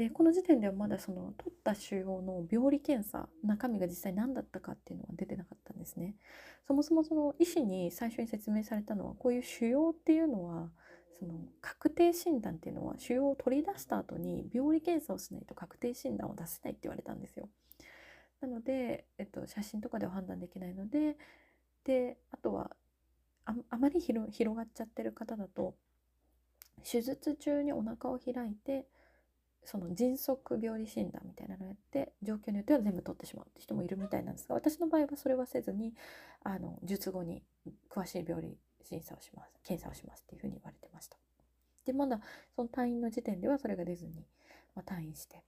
[0.00, 6.14] でこの時点ではまだその取った腫瘍の病理検査中身が実際何だったかっていうのは出てなかったんですね。
[6.66, 10.70] そもそもその医師に最初に説明されたのはこういう腫瘍っていうのは
[11.18, 17.50] その確定診断っていうのは腫瘍を取り出した後に病理検査をしないと確定診断を出せないって言われたんですよ。
[18.40, 21.18] なので、えっと、写真とかでは判断できないので
[21.84, 22.70] であとは
[23.44, 25.74] ああまり広がっちゃってる方だと
[26.90, 28.86] 手術中にお腹を開いて
[29.70, 35.94] その迅速病理診断みたいなのをやって状況によっては全部取ってしまうって人もいるみたいなんですが私の場合はそれはせずに
[36.42, 37.44] あの術後に
[37.88, 41.16] 詳しい病理審査をします検査をしますっていうふうに言われてました。
[41.86, 42.20] でまだ
[42.56, 44.26] その退院の時点ではそれが出ずに、
[44.74, 45.40] まあ、退院して。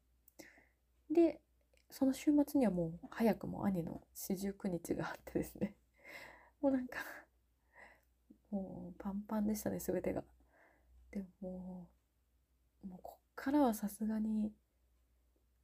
[1.11, 1.41] で
[1.91, 5.75] その週末にはもう早くも兄の四十九日があってですね。
[6.63, 7.01] もうなんか
[8.53, 10.23] もうパンパンでしたね全てが。
[11.11, 11.89] でも
[12.87, 14.53] もうこからはさすがに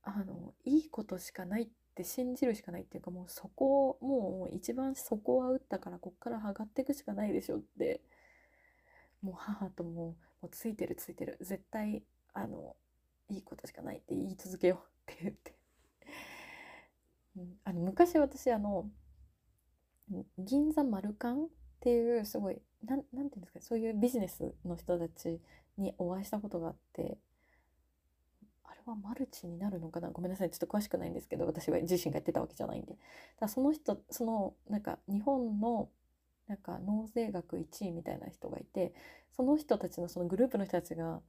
[0.02, 8.00] あのいいことしかないって信じるしかないっていうかもうそこをもう一番そこは打ったからこっから上がっていくしかないでしょって
[9.22, 11.38] もう母とももうついてるついてる。
[11.40, 12.02] 絶対
[12.34, 12.74] あの
[13.28, 15.54] いいことしかないって言い続けようって言って。
[17.36, 18.90] うん、あの昔私あの
[20.36, 21.48] 銀座マルカンっ
[21.78, 25.40] ていうすごいなんなんていうんですかそういうビジネスの人たち
[25.76, 27.18] にお会いしたことがあって
[28.88, 30.10] はマルチになるのかな？
[30.10, 30.50] ごめんなさい。
[30.50, 32.96] ちょっと詳しくないんですけど私は自身がやってたわけじゃないんで。
[33.40, 35.88] だその人そのなんか日本の
[36.48, 38.94] なんか納税額1位みたいな人がいて
[39.36, 41.20] その人たちのそのグループの人たちが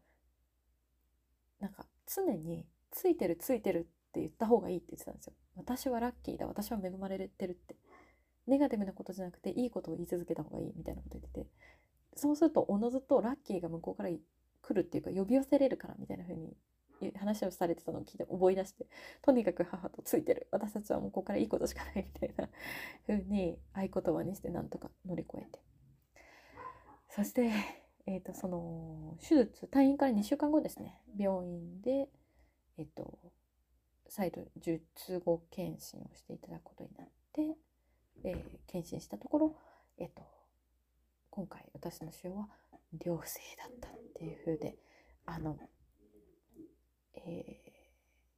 [1.60, 3.82] なんか常についてるついてるっ
[4.12, 5.34] て言った方がいいって言ってたんですよ。
[5.56, 6.48] 私はラッキーだ。
[6.48, 7.76] 私は恵まれてるって。
[8.48, 11.48] ネガティブなことじゃなくていいことを言い続けた方がいいみたいなこと言ってて。
[12.16, 16.54] そうするとおのずとラッキーが向こうから来るっていうか呼び寄せれるからみたいな風に
[17.18, 18.86] 話をされてたのを聞いて思い出して
[19.22, 20.48] とにかく母とついてる。
[20.52, 22.50] 私たちはもうここからいいことしかないみたいな
[23.08, 25.60] 風に合言葉にしてなんとか乗り越えて。
[27.10, 27.52] そして、
[28.06, 31.02] えーと、その手術退院から2週間後ですね。
[31.18, 32.10] 病院で
[32.78, 33.18] えっ、ー、と
[34.08, 37.58] 再度術後検診をしていただくことになって、
[38.24, 38.36] えー、
[38.68, 39.56] 検診したところ、
[40.00, 40.24] えっと、
[41.30, 42.50] 今回私の腫瘍は
[43.06, 44.76] 良性だったっていう風で
[45.30, 45.56] あの、
[47.26, 47.72] えー、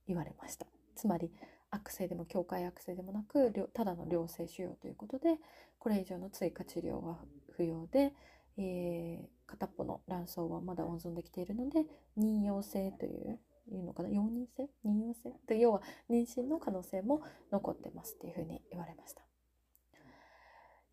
[0.08, 0.68] 言われました。
[0.96, 1.32] つまり
[1.70, 5.38] 悪性でも境界悪性でもなくただの良性腫瘍ということで
[5.80, 7.18] これ以上の追加治療は
[7.56, 8.14] 不要で、
[8.58, 11.86] えー、片っぽの卵巣はまだ温存できているので
[12.18, 13.40] 妊用性という
[13.72, 14.10] いうのかな？
[14.10, 14.70] 容認性？
[14.86, 15.34] 妊用性？
[15.48, 17.22] で要は妊娠の可能性も
[17.52, 19.22] 残ってますっていうふうに言われました。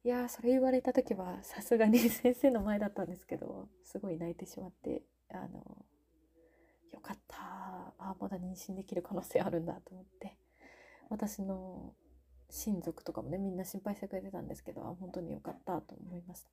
[0.05, 5.85] いやそれ言われた時はさすがに先生の前だったんですけどすごい泣いてしまってあの
[6.93, 7.37] よかった。
[7.99, 10.37] あまだ妊娠できる可能性あるんだと思って。
[11.11, 11.95] 私の
[12.51, 16.51] 親族とかもねみんな心配してくれてたんですけど本当によかったと思いました。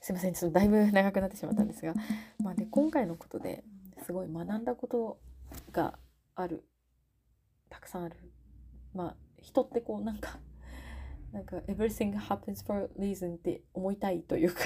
[0.00, 1.94] すいませんちょっとだいぶ長くなってしまったんですが。
[2.42, 3.64] まあね今回のことで
[4.04, 5.18] すごい学んだこと
[5.72, 5.98] が
[6.34, 6.64] ある
[7.68, 8.16] たくさんある。
[8.94, 10.38] まあ人ってこうなんか
[11.32, 14.60] なんか everything happens for a reason って思いたいというか。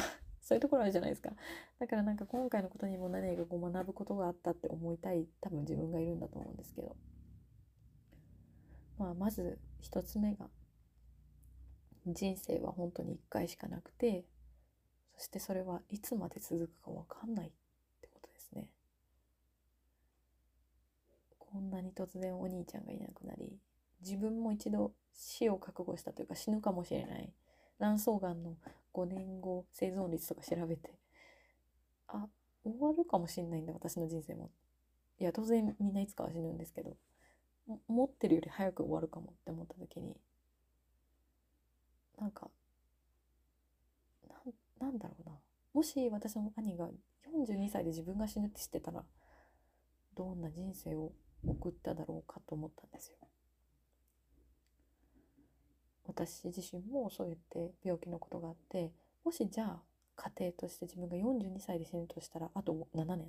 [0.51, 1.30] そういうところあるじゃないですか。
[1.78, 6.96] だからなんか今回のことにも何かこう学ぶことがあったって思いたい多分自分がいるんだと思うんですけど。
[8.98, 10.48] まあまず一つ目が
[12.05, 14.24] 人生は本当に一回しかなくて
[15.16, 17.51] そしてそれはいつまで続くか分かんないっ
[18.03, 18.66] てことですね。
[21.38, 23.57] こんなに突然お兄ちゃんがいなくなり
[24.01, 27.32] 自分も一度死を覚悟したというか死ぬかもしれない。
[27.78, 28.57] 卵巣がんの
[28.95, 30.95] 5年後生存率とか調べて。
[32.09, 32.26] あ
[32.64, 34.51] 終わるかもしんないんだ私の人生も。
[35.18, 36.97] いや当然みんないつかは死ぬんですけど。
[37.88, 40.16] 思ってるより早く終わるかもって思った時に。
[42.18, 42.51] なんか
[44.80, 45.36] なんだろうな。
[45.74, 46.88] もし私の兄が
[47.32, 49.05] 42歳で自分が死ぬって知ってたら
[50.16, 51.12] どんな人生を
[51.47, 53.16] 送っただろうかと思ったんですよ。
[56.11, 58.90] 私自身もそうやって病気のことがあって
[59.24, 59.80] もしじゃあ
[60.16, 63.28] 家庭として自分が42歳で死ぬとしたらあと7年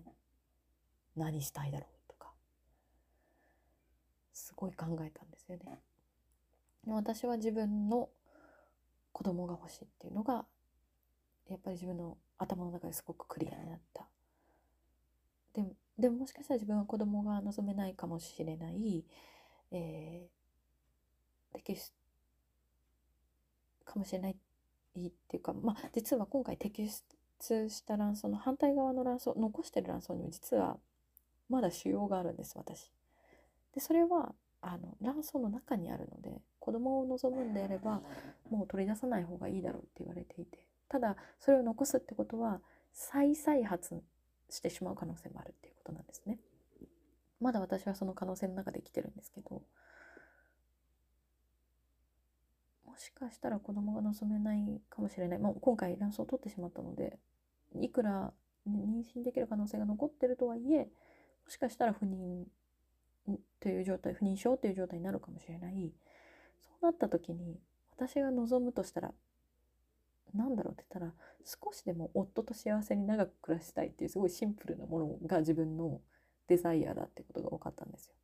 [1.16, 2.32] 何したいだろうとか
[4.34, 5.80] すごい考えたんですよね。
[6.88, 8.10] 私は自分の
[9.12, 10.46] 子供が欲しいっていうのが
[11.48, 14.08] やっぱり自分の頭の中ですごくクリアになった。
[15.54, 19.06] でもでももしかしたら自分は子供が望めないかもしれない、
[19.72, 22.01] えー、摘出
[23.86, 24.36] かもしれないっ
[25.28, 26.90] ていうかまあ実は今回摘
[27.40, 30.78] 出した卵巣の反対側の卵巣残してる卵巣にも実は
[31.50, 32.92] まだ腫瘍があるんです私。
[33.74, 38.02] でそれはあの卵巣の中にあるので子供を望むんであれば
[38.50, 42.62] もう取り出さない方がいいだろうって言われていてただそれを残すってことは
[42.94, 44.02] 再々発
[44.50, 46.38] してしまう可能性もあるっていうことなんですね。
[47.40, 49.64] まだ私はその可能性の中で生きてるんですけど
[52.92, 57.18] もしかしたら子供が望めないかもしれない、まあ、今回卵巣を取ってしまったので
[57.80, 58.34] いくら
[58.70, 60.80] 妊娠できる可能性が残ってるとはいえ
[61.46, 62.44] もしかしたら不妊
[63.62, 65.94] という状態不妊症という状態になるかもしれない
[66.60, 67.58] そうなった時に
[67.96, 69.14] 私が望むとしたら
[70.36, 71.14] なんだろうって言ったら
[71.46, 76.02] 少しでも夫と幸せに長く暮らしたいっていうすごいシンプルなものが自分の
[76.48, 78.16] デザイアだってことが分かったんですよ。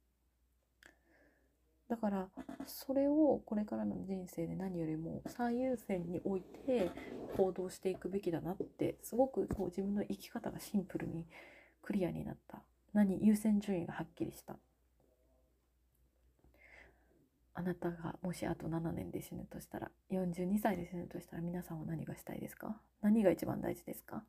[1.89, 2.27] だから
[2.65, 6.91] それをこれからの人生で何よりも最優先に置いて
[7.37, 11.25] 行動していくべきだなってすごくこう自分の生き方がシンプルに
[11.81, 12.61] クリアになった。
[12.93, 14.57] 何優先順位がはっきりした。
[17.53, 22.75] あなたがもしあと7年で死ぬとしたら42歳で死ぬとしたら皆さんは何がしたいですか？
[23.01, 24.23] 何が一番大事ですか？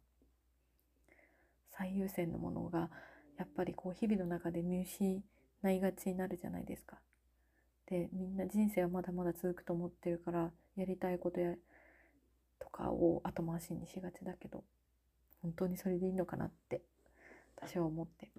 [1.72, 2.88] 最優先のものが
[3.36, 5.22] やっぱりこう日々の中で見失
[5.64, 6.98] いがちになるじゃないですか。
[7.88, 11.54] でみんな人生はまだまだ続くと思ってるからやりたいことや
[12.58, 14.62] とかを後回しにしがちだけど
[15.42, 16.82] 本当にそれでいいのかなって
[17.56, 18.30] 私は思って。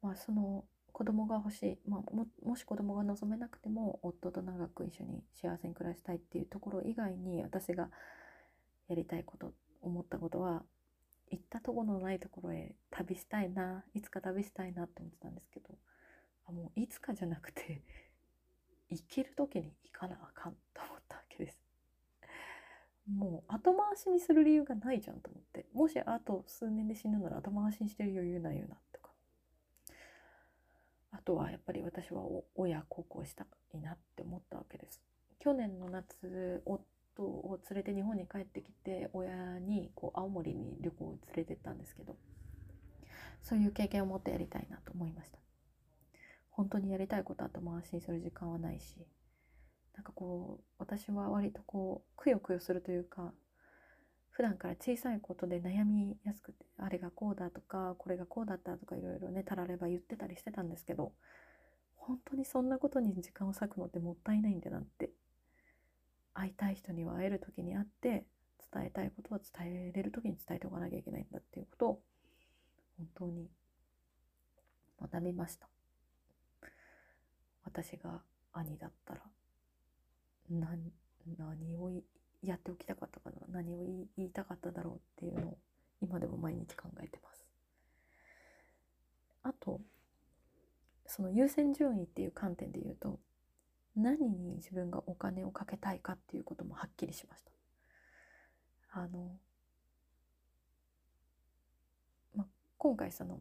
[0.00, 7.88] まあその子供が欲しい、まあ、ももし子供が望めなくても夫と長く一緒に幸せに暮らしたいっていうところ以外に私が
[8.88, 10.62] やりたいこと思ったことは
[11.30, 15.74] 行ったとこのないところへ旅したいないつか旅したいなって思ってたんですけど。
[16.48, 17.82] あもういつかじゃなくて
[18.90, 21.60] 行ける時に行かなあかんと思ったわけです。
[23.06, 25.66] もう後回しにする理由がないじゃんと思って。
[25.72, 29.10] もしあと数年で死ぬなら後回しにしてる余裕ないよなとか。
[31.12, 32.22] あとはやっぱり私は
[32.54, 35.02] 親孝行したいなって思ったわけです。
[35.38, 42.16] 去年の夏夫を連れて日本に帰ってきて親にこう青森に旅行を連れてったんですけど
[43.42, 45.38] そういう経験を持ってやりたいなと思いました。
[46.58, 48.96] 本当にやりたいこと後回しにする時間はないし
[49.94, 53.32] なんかこう私は割とこうくよくよするというか
[54.30, 61.12] 普段から小さいことで悩みやすくてあれがこうだとかこれがこうだったとかいろいろねたられば言ってたりしてたんですけど
[61.94, 65.10] 本当にそんなことに時間を割くのってもったいないんだなって
[66.34, 68.24] 会いたい人には会える時に会って
[68.72, 72.00] 伝えたいことは伝えれる時に伝えておかなきゃいけないんだっていうことを
[72.96, 73.46] 本当に
[75.00, 75.68] 学びました。
[77.82, 78.20] 私が
[78.52, 79.20] 兄だったら
[80.50, 80.92] 何
[81.38, 81.92] 何を
[82.42, 83.60] やっておきたかったかな？
[83.62, 83.84] 何を
[84.16, 85.58] 言いたかっただろうっていうのを
[86.00, 87.44] 今でも毎日考えてます。
[89.44, 89.80] あと
[91.06, 93.20] その優先順位っていう観点で言うと
[93.96, 97.52] 何に自分がお金をかけたいかっていうこともはっきりしました。
[98.90, 99.38] あの、
[102.34, 103.40] ま、今回その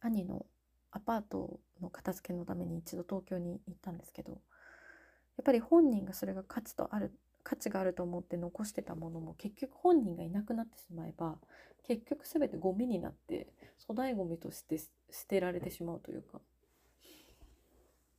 [0.00, 0.44] 兄の
[0.90, 7.12] アパートの片付けのために一度東京に行ったんですけどやっぱり本人がそれが価値とある
[7.44, 11.36] 価値があると思って残してたものも結局本人がいなくなってしまえば
[11.86, 13.46] 結局全てゴミになって
[13.86, 14.90] 粗大ゴミとして捨
[15.26, 16.40] てられてしまうというか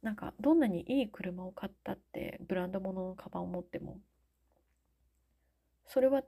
[0.02, 4.00] なんかどんなにいい車を買ったってブランド物のカバンを持っても
[5.86, 6.24] それは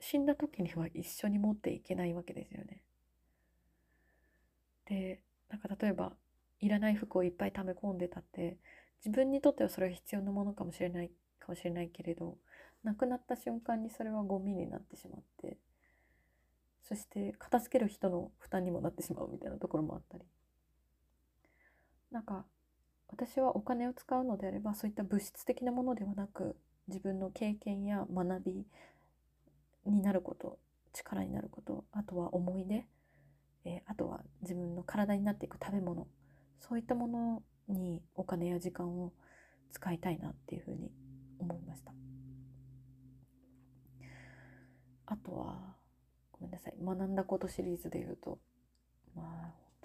[0.00, 2.82] 死んだ時には一緒に持っていけないわけですよね。
[4.86, 5.20] で
[5.54, 6.12] なんか例えば
[6.58, 8.56] いらない服をいっぱい溜め込んでたって
[9.04, 12.36] 自分にとってはそれは必要なものかもしれないかもしれないけれど
[12.82, 15.56] 亡くなった瞬間にそれはゴミになってしまって
[16.82, 20.24] そして片付ける人の負担にもなってしまうみたいなところもあったり。
[22.10, 22.44] なんか
[23.08, 26.56] 私はお金を使うのであればそういった物質的なものではなく
[26.88, 28.66] 自分の経験や学び
[29.86, 30.58] になること
[30.92, 32.86] 力になることあとは思い出、
[33.64, 36.06] えー、あとは自分の体になっていく食べ物
[36.60, 39.12] そういったものにお金や時間を
[39.70, 40.90] 使いたいなっていうふうに
[41.38, 41.92] 思いました。
[45.06, 45.76] あとは
[46.32, 48.38] ごめんなさい学んだことシリーズで言うと
[49.14, 49.26] まあ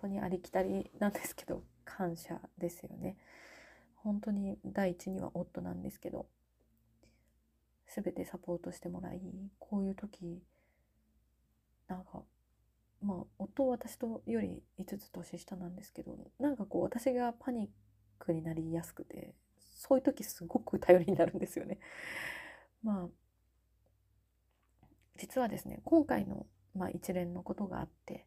[0.02, 3.18] 本当にありきたりなんですけど感謝ですよね。
[3.96, 6.28] 本当に第一には夫なんですけど
[7.94, 9.22] 全てサポートしてもらい
[9.60, 10.42] こういう時
[11.88, 12.24] なんか
[13.02, 17.70] まあ夫は私とより5つ年下なんですけどなんかこう私がパニッ
[18.20, 21.80] クになりやすくてそういう時すごく頼りになるんですよね。
[22.84, 23.08] まあ
[25.18, 28.26] 実はですね今回の、まあ、一連のことがあって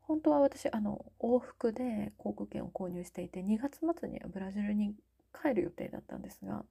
[0.00, 4.94] 本当は私あの往復で航空券を購入していて2月末にブラジルに
[5.42, 6.64] 帰る予定だったんですが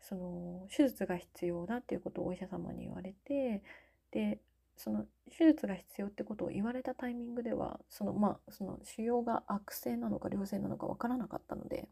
[0.00, 3.62] その手術が必要だっていうことをお医者様に言われて
[4.10, 4.38] で
[4.76, 11.88] その手術が必要ってことを言われたタイミングではそのまあその腫瘍が悪性なのか良性なのか分からなかったので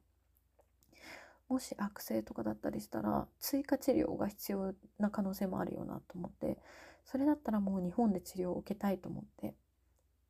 [1.48, 6.58] もし悪性とかだったりしたら追加治療が必要な可能性もあるよなと思って
[7.04, 9.54] それだったらもう日本で治療を受けたいと思って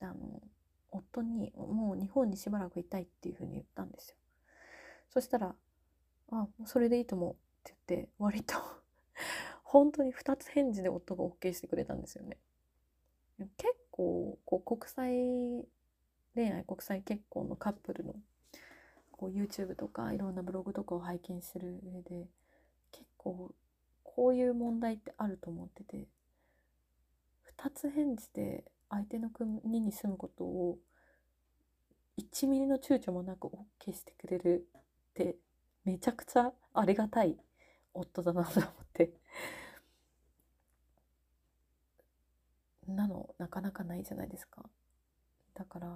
[0.00, 0.14] あの
[0.90, 4.16] 夫にもう日本にしばらくいたいっていうふうに言ったんですよ。
[5.10, 5.54] そしたら
[6.32, 8.54] 「あそれでいいと思う」って言って割と
[9.72, 12.38] 本当に2つ返事で夫が OK してくれたんですよね。
[13.56, 15.12] 結構こう国際
[16.34, 18.16] 恋愛国際結婚のカップルの
[19.12, 22.26] こう YouTube とかいろんなブログとかを拝見する上で
[22.90, 23.52] 結構
[24.02, 26.08] こういう問題ってあると思ってて
[27.56, 30.78] 2つ返事で相手の国に住むことを
[32.18, 34.82] 1ミリの躊躇もなく OK してくれるっ
[35.14, 35.36] て
[35.84, 37.36] めちゃくちゃありがたい
[37.94, 39.12] 夫だなと思って。
[42.88, 44.62] なのなかなかないじゃないですか。
[45.54, 45.86] だから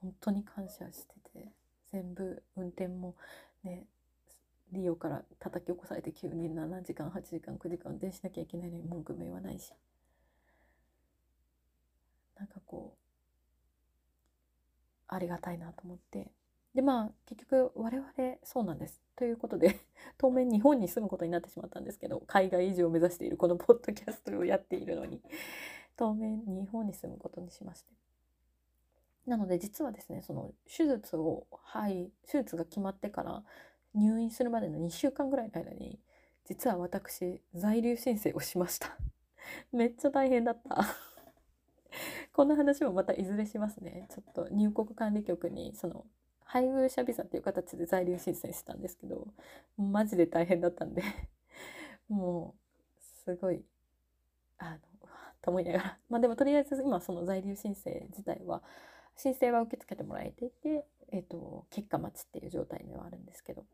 [0.00, 1.52] 本当に感謝してて
[1.90, 3.14] 全部運転も
[3.64, 3.84] ね
[4.72, 9.72] リオから叩き起こされて急に7時間8時間9時間運転しなきゃいけないのに文句も言わないし。
[12.36, 12.98] なんかこう
[15.06, 16.30] ありがたいなと思って。
[16.74, 19.02] でまあ結局我々そうなんです。
[19.16, 19.78] ということで
[20.18, 25.22] 当面日本に住むことになってしまったんですけど海外移住を目指しているこのポッドキャストをやっているのに
[25.96, 27.92] 当面日本に住むことにしまして。
[29.26, 33.44] なので実はですねその手術をはい手術が決まってから
[33.94, 36.00] 入院するまでの2週間ぐらいの間に
[36.44, 38.96] 実は私在留申請をしました。
[39.70, 40.84] めっちゃ大変だった。
[42.32, 44.06] この話もまたいずれしますね。
[44.10, 46.06] ちょっと入国管理局にその
[46.52, 49.26] 配偶者ビザっていう形で在留申請したんですけど
[49.78, 51.02] マジで大変だったんで
[52.10, 53.64] もうすごい
[54.58, 54.78] あの
[55.40, 55.98] と思いながら。
[56.10, 58.62] まあでもとりあえず今その在留申請自体は
[59.16, 63.64] 申請は受け付けてもらえていて、えーと、結果待ちっていう状態ではあるんですけど。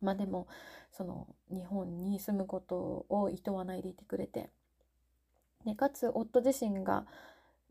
[0.00, 0.48] まあでも
[0.90, 4.48] その日本に住むことを厭わないでいてくれて。
[5.66, 7.06] でかつ夫自身が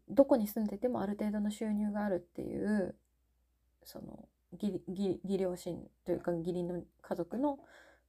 [0.07, 2.95] どこに住んでてもある程度の収入があるっていう
[3.83, 7.59] その義義両親というか義理の家族の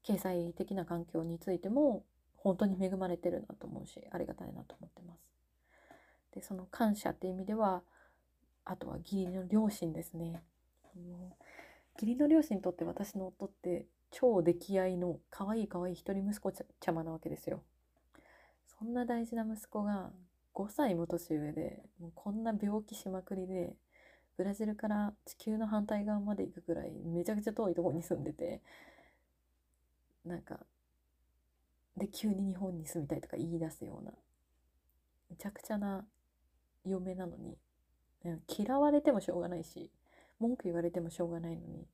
[0.03, 2.05] 経済的な環境についても
[2.37, 5.21] 本当に恵まれてるなと思うしありがたいなと思ってます。
[6.35, 7.83] でその感謝っていう意味では
[8.64, 10.43] あとは義理の両親ですね。
[11.95, 17.62] 義理の両親にとって私の夫って超溺愛の可愛い可愛い一人息子ちゃまなわけですよ。
[18.66, 20.11] そんな大事な息子が
[20.55, 23.75] 5歳も年上でもうこんな病気しまくりで
[24.37, 28.61] ブラジルから地球の反対側まで行くぐらいめちゃくちゃ遠いところに住んでて
[30.24, 30.61] なんか
[31.97, 34.12] で急に日本に住みたいとか言い出すような
[35.28, 36.05] めちゃくちゃな
[36.85, 37.57] 嫁なのに
[38.49, 39.91] 嫌われてもしょうがないし
[40.39, 41.87] 文句言われてもしょうがないのに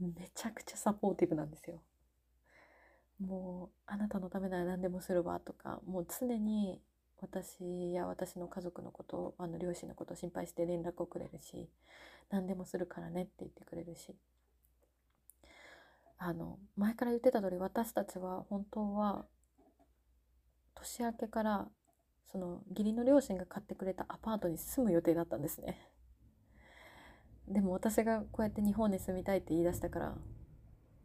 [0.00, 1.82] めちゃくちゃサポーティブなんですよ。
[3.20, 6.80] もうあなたのためなら何でもするわとかもう常に
[7.22, 11.68] 私や私の家族のことあの両親のことを心配して連絡をくれるし
[12.30, 14.14] 何でもするからねって言ってくれるし。
[16.22, 19.24] あの前から言ってた通り私たちは本当は
[20.74, 21.68] 年明けから
[22.30, 25.78] その義理の両親が買ってくれたアパートに住む予定だったんですね。
[27.48, 30.14] でも私がこうやって日本に住みたいって言い出したから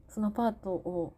[0.10, 1.16] そのアパートを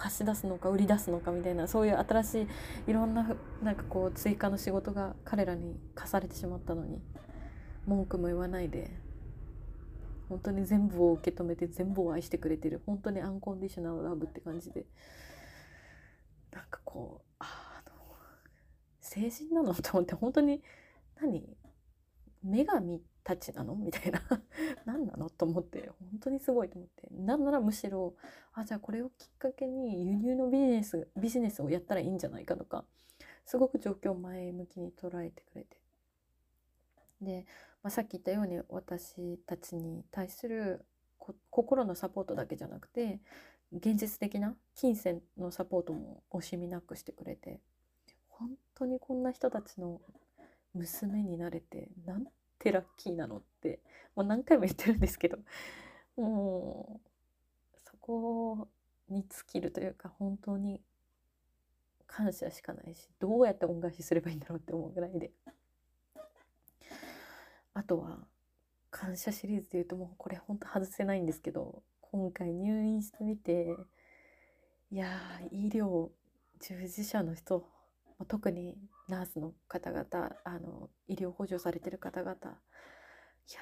[0.00, 2.46] 貸し出すのか売り出すのかみたいなそういう新しい
[2.90, 7.00] いろんななんかこう追加の仕事が彼らに課されてしまったのに
[7.86, 8.90] 文句も言わないで
[10.28, 14.86] 本当に全部を受け止めて全部を愛してくれてる本当にアンコンディショナルラブって感じで。
[16.50, 17.92] なんかこうあの
[19.00, 20.62] 成人なのと思って本当に
[21.20, 21.44] 何？
[22.44, 23.74] 女神たちなの？
[23.76, 24.20] みたいな。
[24.84, 25.30] 何なの？
[25.30, 25.90] と思って。
[26.10, 27.08] 本当にすごいと思って。
[27.10, 28.14] なんならむしろ
[28.52, 32.84] あじゃあこれをきっかけに輸入のビジネスビジネスをやったらいいんじゃないかとか
[33.44, 35.80] すごく状況を前向きに捉えてくれて。
[37.20, 37.46] で、
[37.82, 40.84] まあ、さっき言ったように私たちに対する
[41.50, 43.20] 心のサポートだけじゃなくて
[43.72, 47.60] 現実的な金銭のサポートも惜しみなくしてくれて。
[48.38, 50.00] 本当にこんな人たちの
[50.72, 52.24] 娘になれてなん
[52.58, 53.80] てラッキーなのって
[54.14, 55.38] もう何回も言ってるんですけど
[56.16, 57.00] も
[57.74, 58.68] うそこ
[59.08, 60.80] に尽きるというか本当に
[62.06, 65.30] 感謝しかないしどうやって恩返しすればいいんだろうって思うぐらいで。
[67.78, 68.18] あとは
[68.90, 73.76] 感謝シリーズでいうともうこれほんと外せないんですけど今回入院してみて
[74.90, 75.06] いや
[75.52, 76.08] 医療
[76.60, 77.64] 従事者の人
[78.26, 78.76] 特に
[79.08, 80.04] ナースの方々
[80.44, 82.32] あの医療補助されてる方々。
[82.32, 82.36] い
[83.54, 83.60] や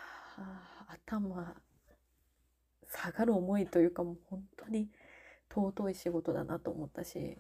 [0.89, 1.55] 頭
[2.89, 4.89] 下がる思いというかもう本当に
[5.51, 7.39] 尊い仕事だなと思ったし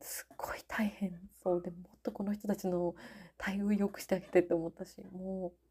[0.00, 1.18] すっごい大変。
[1.42, 2.94] そうでもっとこの人たちの
[3.38, 5.68] 待遇良くしてあげてって思ったしもう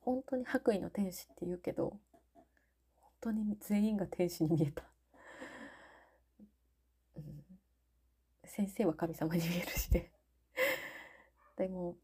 [0.00, 1.98] 本当に白衣の天使って言うけど
[2.40, 4.82] 本当に全員が天使に見えた、
[7.16, 7.44] うん、
[8.58, 10.10] 先生は神様に見えるしで
[11.56, 11.94] でも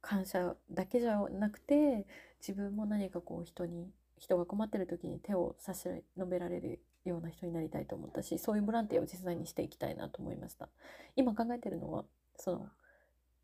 [0.00, 2.06] 感謝だけじゃなくて
[2.40, 10.68] 自分も何かこう人に人が困ってる時に手を差し伸べられるような人になりたいと思ったしそういうボランティアを実際にしていきたいなと思いました。
[11.16, 12.04] 今考えてるのは
[12.36, 12.68] その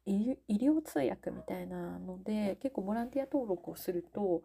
[0.06, 4.42] 医療通訳みたいなので結構ボランティア登録をすると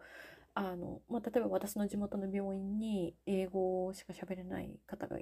[0.56, 5.20] あの、まあ、例えば私の地元の病院に英語しか喋れない方が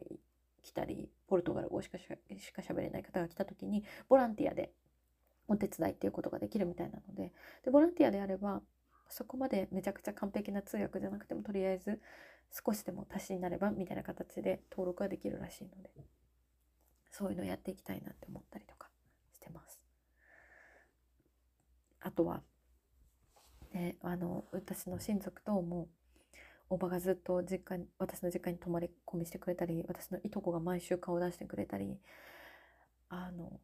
[0.68, 2.16] 来たりポルトガル語しかしか
[2.62, 4.74] 喋れない方が来た時にボランティアで
[5.48, 7.32] お手伝いっていうことができるみたいなので
[7.64, 8.62] でボランティアであれば
[9.08, 12.02] そこまでめちゃくちゃ完璧な通訳じゃなくてもとりあえず
[12.52, 15.90] 少しでも足しになればみたいな形で登録ができるらしいので
[17.12, 18.90] そういうのをやっていきたいなって思ったりとか
[19.34, 19.80] してます。
[22.02, 22.42] あとは、
[23.74, 25.88] ね、あの私の親族とも
[26.70, 31.98] おばがずっと実家に私の実家に泊まり込みしてくれたり私のいとこが毎週顔出してくれたり
[33.10, 33.60] あの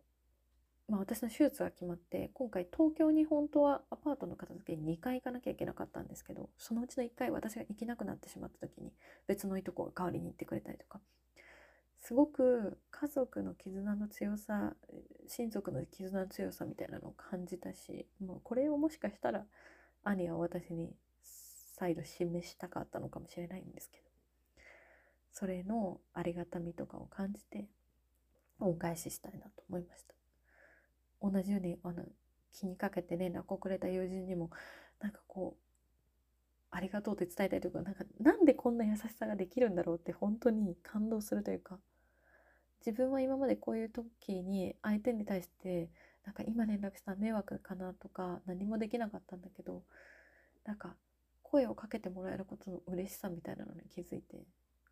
[0.89, 8.91] まあ、私の手術が決まって今回東京に本当はアパートの片付けに2回行かなきゃいけなかったんですけどそのうちの1回私が行けなくなってしまった時に
[9.26, 10.99] 別のいとこが代わりに行ってくれたりとか。
[11.99, 14.74] すごく家族の絆の強さ
[15.30, 19.45] 親族の絆の強さみたいなのを感じたしもうこれをもしかしたら
[20.04, 20.91] 兄は私に
[21.74, 24.04] 再度示したかったのかもしれないんですけど
[25.32, 27.68] それのありがたみとかを感じて
[28.60, 30.14] 恩返ししたいなと思いました。
[31.22, 32.04] 同じようにあの
[32.52, 34.52] 気にかけて連絡をくれた友人にも
[35.02, 35.64] なんかこう
[36.70, 41.80] ありがとうって伝えたいというかなんかなんでこんな優しさができるんだろうって本当に感動するというか
[42.86, 45.90] 自分は今までこういう時に相手に対して
[46.26, 49.84] なんか今連絡したら迷惑かなとか何もできなかったんだけど
[50.66, 50.96] なんか
[51.54, 54.43] 声をかけてもらえることの嬉しさみたいなのに気づいて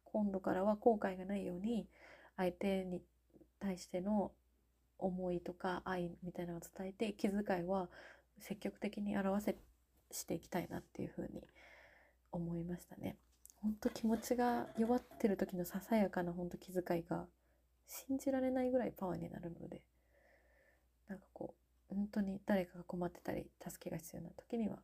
[0.06, 1.88] 今度からは後悔がないように
[2.38, 3.02] 相手に
[3.60, 4.31] 対しての
[4.99, 7.90] 思いとか愛みたいなのを伝えて気遣いは
[8.38, 9.56] 積極的に表せ
[10.11, 11.41] していきたいなっていうふうに
[12.31, 13.18] 思いましたね。
[13.64, 17.26] 本当気持ちが弱ってる時のささやかな本当気遣いが
[17.88, 19.81] 信じられないぐらいパワーになるので
[21.07, 21.56] なんかこ
[21.91, 24.77] う本当に誰かが困ってたり助けが必要な時には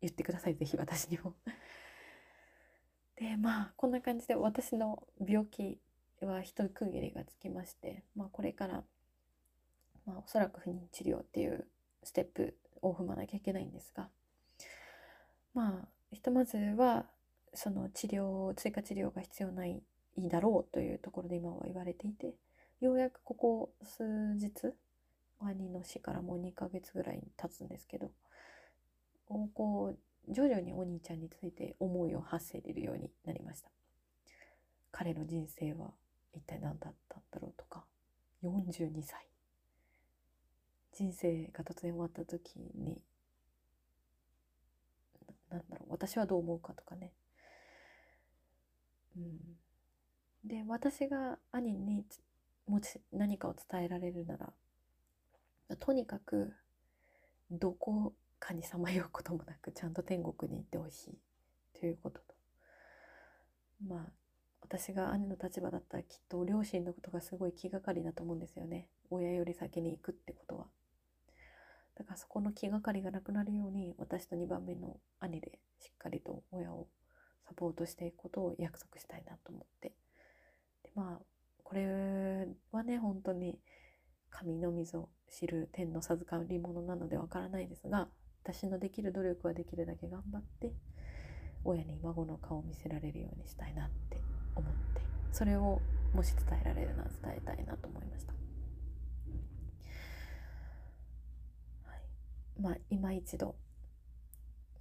[0.00, 1.34] 言ってください是非私にも。
[3.16, 5.78] でまあこんな感じで私の病気
[6.20, 8.84] は一区切りがつきまして、まあ、これから
[10.06, 11.66] まあ、おそらく不妊治療っていう
[12.02, 14.08] ステップを踏まなきゃいけないんですが
[15.54, 17.06] まあひとまずは
[17.54, 19.82] その治療追加治療が必要ない
[20.18, 22.34] だろうというところで今は言われていて
[22.80, 24.02] ようやくここ数
[24.34, 24.52] 日
[25.40, 28.10] 兄の死からもう2ヶ月ぐらい経つんですけど
[29.54, 33.70] こう徐々にお兄ちゃんについて思いを発せれるようになりました。
[34.92, 35.92] 彼の人生は
[36.34, 37.84] 一体何だったんだろうとか。
[38.42, 39.26] 42歳。
[40.92, 43.00] 人生が突然終わった時に
[45.50, 47.12] なんだろう私はどう思うかとかね。
[49.16, 49.38] うん、
[50.44, 52.04] で私が兄に
[52.66, 54.52] もし何かを伝えられるなら
[55.78, 56.52] とにかく
[57.50, 61.18] どこ蚊にさまようこともなくちゃんと天国に行ってほしい
[61.78, 62.34] ということと。
[63.86, 64.12] まあ
[64.62, 68.88] 私が兄の立場だったらきっと両親のことがすごい気がかりだと思うんですよね。
[69.10, 70.66] 親より先に行くってことは。
[71.96, 76.88] だからそこの気がかりがなくなるように私と2番目の兄でしっかりと親を
[77.46, 79.92] サポートしていくことを約束したいなと思って。
[80.82, 81.24] でまあ
[81.62, 83.58] これはね本当に
[84.30, 88.08] 神の水を知る天の授かり物なのでわからないですが
[88.42, 90.72] 私のできる努力はできるだけ頑張って
[91.64, 94.20] 親に孫の顔を見せられるようにしたいなって
[94.54, 95.02] 思って
[95.32, 95.80] それを
[96.14, 98.32] もし伝えられるなら伝えたいなと思いました。
[101.84, 102.00] はい、
[102.60, 103.54] まあ今一度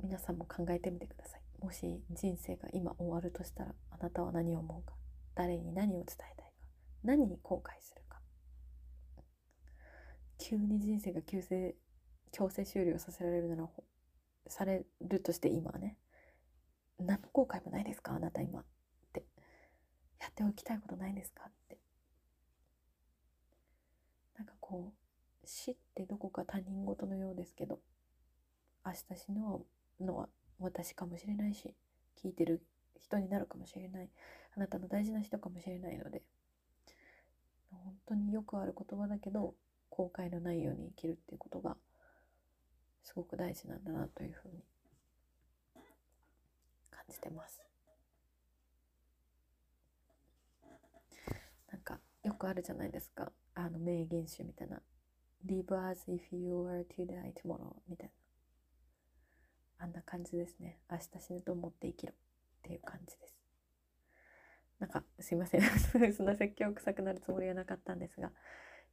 [0.02, 1.42] 皆さんも考えてみてください。
[1.62, 4.96] もし人生が今終わるとしたらあなたは何を思うか
[5.36, 6.44] 誰に何を伝えたいか
[7.04, 8.20] 何に後悔するか
[10.38, 11.76] 急に人生が強制
[12.40, 13.68] 強制終了させられるなら
[14.48, 15.98] されるとして今はね
[16.98, 18.14] 何の後悔もないですか？
[18.14, 18.64] あなた今っ
[19.12, 19.26] て。
[20.22, 21.78] やっておきたいことないですかって。
[24.38, 27.80] なんかこう死ってどこか他人事のようですけど
[28.86, 29.42] 明日死ぬ
[30.00, 30.30] のは
[30.60, 31.76] 私かもしれないし
[32.24, 32.62] 聞いてる
[32.98, 34.10] 人になるかもしれない。
[34.56, 36.22] あなたの大事な人かもしれないので。
[37.72, 39.56] 本当によくある言葉だけど
[39.90, 41.76] 後悔のないように生きるっていうことが
[43.04, 44.64] すごく大事なんだなというふうに
[46.92, 47.62] 感じてます。
[51.72, 53.32] なんかよくあるじゃないですか。
[53.56, 54.82] あの名言集みたいな
[55.46, 58.12] 「Live as if you were to die tomorrow」みたい
[59.78, 59.86] な。
[59.86, 60.80] あんな感じですね。
[60.92, 62.16] 明日死ぬと思って生きろっ
[62.64, 63.36] ていう感じです。
[64.80, 65.62] なんかすいません。
[66.14, 68.32] そんな説教臭くなるつもりはなかったんですが。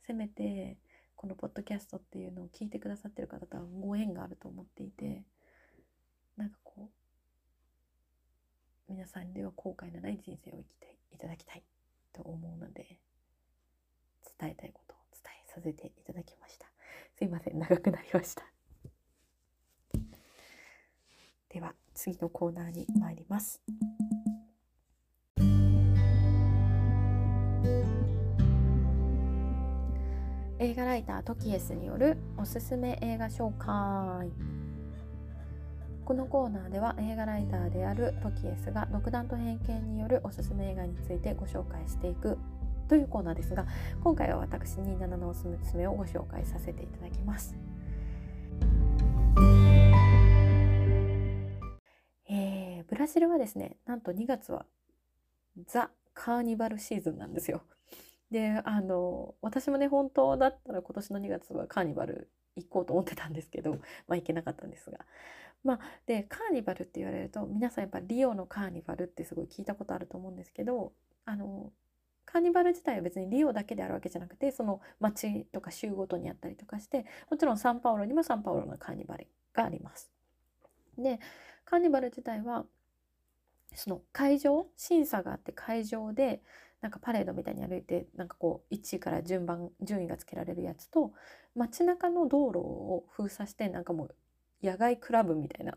[0.07, 0.79] せめて
[1.27, 5.25] このポッドキャストっていうのを聞いてくださってる方とはご縁があると思っていて
[6.37, 6.89] なんかこ
[8.89, 11.65] う皆さんでは後悔のない人生を生きていただきたい
[12.13, 13.01] と思うので
[14.39, 16.69] 伝えたいことを伝えさせていただきました。
[17.19, 18.45] すいません長くなりました。
[21.49, 23.61] では次のコーナーに参ります。
[30.59, 34.31] 映画ライタートキエスによるおすすめ映画紹介
[36.07, 42.39] このコーナーでは映画ライターであるトキエスが独断と偏見によるおすすめ映画についてご紹介していく
[42.89, 43.67] というコーナーですが
[44.03, 47.55] 今回は私27のおすすめをご紹介させていただきます。
[52.31, 54.65] えー、ブラジルはですねなんと2月は
[55.67, 57.63] ザ・カーニバルシーズンなんですよ。
[58.31, 63.73] であの私もね本当だったら今年の2月はカーニバル行こうと思ってたんですけど
[64.09, 64.99] まあ行けなかったんですが
[65.63, 70.93] まあでカーニバルって言われると皆さんやっぱリオのカーニバルってすごい聞いたことあると思うんですけど
[71.25, 71.71] あの
[72.25, 80.11] カーニバル自体は別にリオだけであるわけじゃなくてその町とか州ごとにあったりとかしてもちろんサンパウロにもサンパウロのカーニバルがあります。
[80.99, 81.21] で
[81.65, 82.65] カーニバル自体は
[83.75, 86.41] その会場審査があって会場で
[86.87, 91.11] なんかパレードみたいに歩いてなんかこう1位から順番順位がつけられるやつと
[91.57, 94.15] 街中の道路を封鎖してなんかもう
[94.65, 95.77] 野外クラブみたいな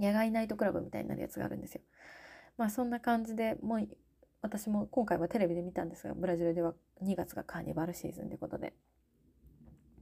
[0.00, 1.82] 野外ナイトクラブみたいになるやつがあるんですよ。
[2.56, 3.86] まあそんな感じでもう
[4.40, 6.72] 私も今回はテレビで見たんですがブラジルでは
[7.04, 8.72] 2月がカーニバルシーズンということで。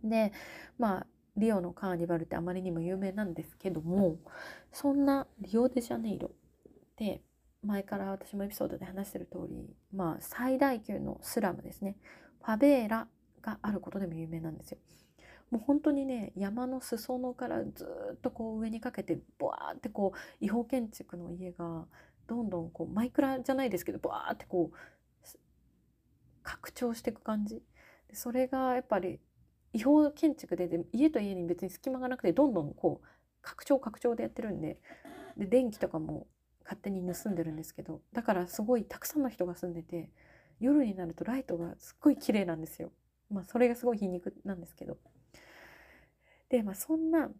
[0.05, 0.33] で
[0.79, 4.17] まあリオのカーニバルってあまりにも有名なんですけども
[4.71, 6.31] そんなリオデジャネイロ
[6.97, 7.21] で
[7.63, 11.97] 前から私もエピソードで話してる通り、まあ、最大級のスラムですね
[12.43, 13.07] ファベーラ
[13.43, 14.79] があることでも有名なんですよ。
[15.51, 21.87] もう本当にね山の裾野からずっとこう上にかけてボワーってこう違法建築の家が
[22.29, 24.77] どんどんこうマイクラじゃないですけどボワーってこう
[26.43, 27.63] 拡張していく感じ
[28.13, 29.19] それがやっぱり
[29.73, 33.07] 違法建築でで家と家に別に隙間がなくてどんどんこう
[33.43, 34.79] 拡張拡張でやってるんで
[35.37, 36.27] で電気とかも
[36.71, 40.09] 勝手に盗んでるんですけどだからすごいたくさんの人が住んでて
[40.61, 42.93] 夜になるとライトがすっごい綺麗なんですよ。
[43.29, 44.99] まあそれがすごい皮肉なんですけど。
[46.49, 47.31] でまあそんな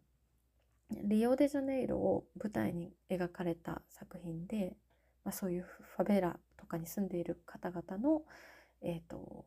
[0.91, 4.77] リオデジャネイロを舞台に描かれた作品で、
[5.25, 8.23] まあ、そういうファベラとかに住んでいる方々の、
[8.83, 9.45] えーと、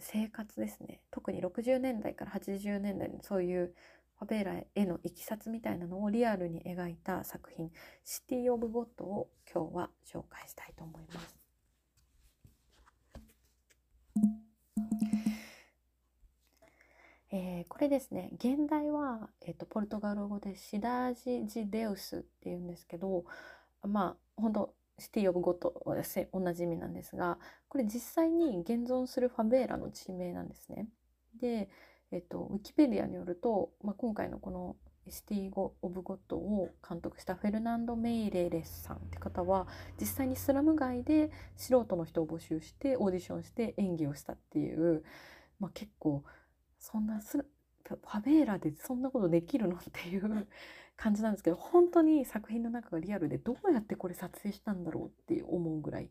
[0.00, 3.74] 生活ですね特に60年代から80年代のそういう
[4.22, 7.72] ファベーラへのいきさつみたいなのをリアルに描いた作品
[8.04, 11.36] 「シティ・オブ・ゴッド」を今日は紹介したいと思います。
[17.32, 23.24] えー、これですね現代は、えーと、ポルトガル語でシダジ・ジ・デウスっていうんですけど
[23.82, 25.96] まあ本当シティ・オブ・ゴットは
[26.32, 30.86] 同じ意味なんですがこれ実際に現存するファベーラの地名なんですね。
[31.40, 31.68] で、
[32.12, 34.76] えっと、ウィキペディアによると、まあ、今回のこの
[35.08, 39.66] シティ・オブ・ゴットを監督したフェルナンド・メイレレスさんって方は
[39.98, 45.02] 実際にスラム街で素人の人を募集してオーディションして演技をしたっていう、
[45.58, 46.22] まあ、結構
[46.78, 50.46] そんなファベーラでそんなことできるのっていう
[50.96, 56.10] 感じなんですけど本当に作品の中がリアルでどうやってこれ撮影したんだろうって思うぐらい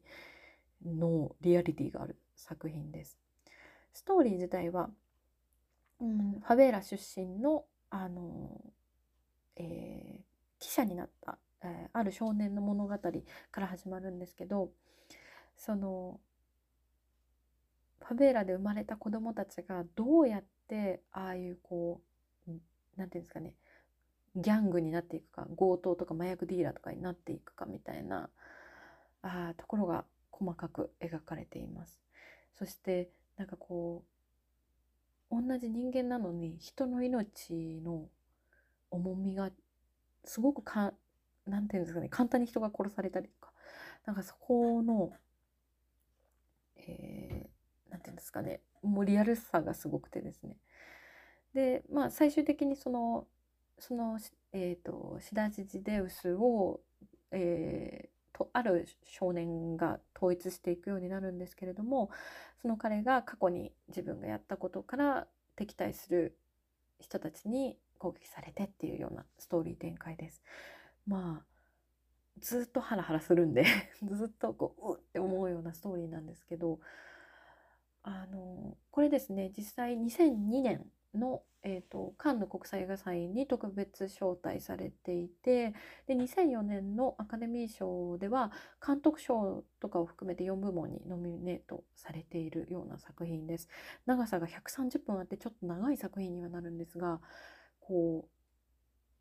[0.83, 3.21] のリアリティがある作品です。
[3.93, 4.89] ストーリー自体は、
[6.01, 8.59] うん、ファベーラ出身のあの、
[9.55, 10.21] えー、
[10.59, 14.71] 記者になった、えー、ある少年の物語から始まるんですけど
[15.57, 16.19] その
[17.99, 22.01] ファベーラで生まれた子どもたちがどうやってああいうこ
[22.47, 22.51] う
[22.97, 23.53] 何て言うんですかね
[24.35, 28.29] ギャングになっていくか強盗とか麻薬ディーラーとかになっていくかみたいな
[29.21, 32.01] あところが細かく描かれています。
[32.57, 34.20] そしてなんかこう
[35.31, 38.09] 同じ人間なのに人の命の
[38.89, 39.49] 重みが
[40.25, 40.93] すごくか
[41.47, 43.51] なんていうんですかね簡単に人が殺されたりとか。
[44.05, 45.11] なんかそこの、
[46.75, 50.57] えー、なんていうんですかねもうリアルさがすごくてですね。
[51.53, 53.27] でまあ最終的にその
[53.77, 54.19] その、
[54.53, 56.81] えーと、シダジジデウスを、
[57.31, 58.20] えー、
[58.53, 62.09] ある少年が統一していくようになるんですけれども
[62.61, 66.37] その彼が過去に自分がやったことから敵対する
[66.99, 70.41] 人たちに攻撃されてっていうようなストーリー展開です。
[71.07, 71.45] まあ
[72.39, 73.65] ずっとハラハラするんで
[74.03, 76.79] ずっとこううって思うようなストーリーなんですけど
[78.03, 85.73] あのこれですね実際2002年の、えーと、カンヌ国際映画祭に特別招待されていて
[86.07, 88.51] で2004年のアカデミー賞では
[88.85, 93.67] 監督賞とかを含めて4部門にノミネートされているような作品です。
[94.07, 97.19] 長さが130分あってちょっと長い作品にはなるんですが
[97.79, 98.27] こ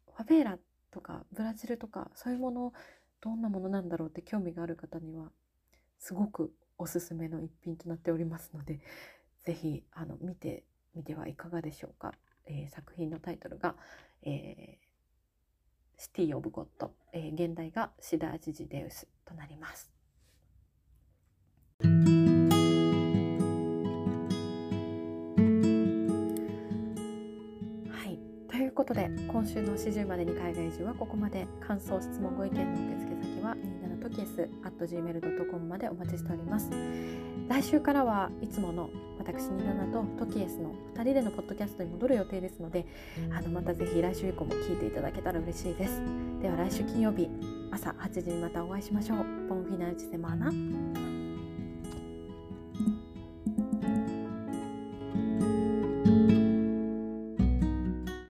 [0.09, 0.59] うファベーラ
[0.91, 2.73] とかブラジルとかそういうもの
[3.21, 5.31] どんなものなんだろうって興味がある方には
[5.99, 8.81] すごくおすすめの一品となっておりますので
[9.45, 9.85] 是非
[10.23, 10.65] 見て
[10.95, 12.15] みてはいかがでしょうか、
[12.51, 13.77] えー、作品のタイトルが、
[14.23, 19.91] えー、シティ・オブ・ゴッド、えー、現代がシダージ・ジデウスとなります。
[21.83, 21.87] は
[28.05, 28.19] い
[28.49, 36.71] ということで今週の始終までに海外移住はここまで感想質問ご意見の受付先は27トキエス at gmail.com までお待ちしております。
[37.49, 42.87] 来週からはいつもの私ニナナとトキエスの2人でのポッドキャストに戻る予定ですので
[43.37, 46.01] あのまたぜひ来週以降も聞いていただけたら嬉しいです。
[46.41, 47.29] では来週金曜日
[47.71, 49.19] 朝8時にまたお会いしましょう。
[49.49, 51.10] ボンフィナーチセマーナ。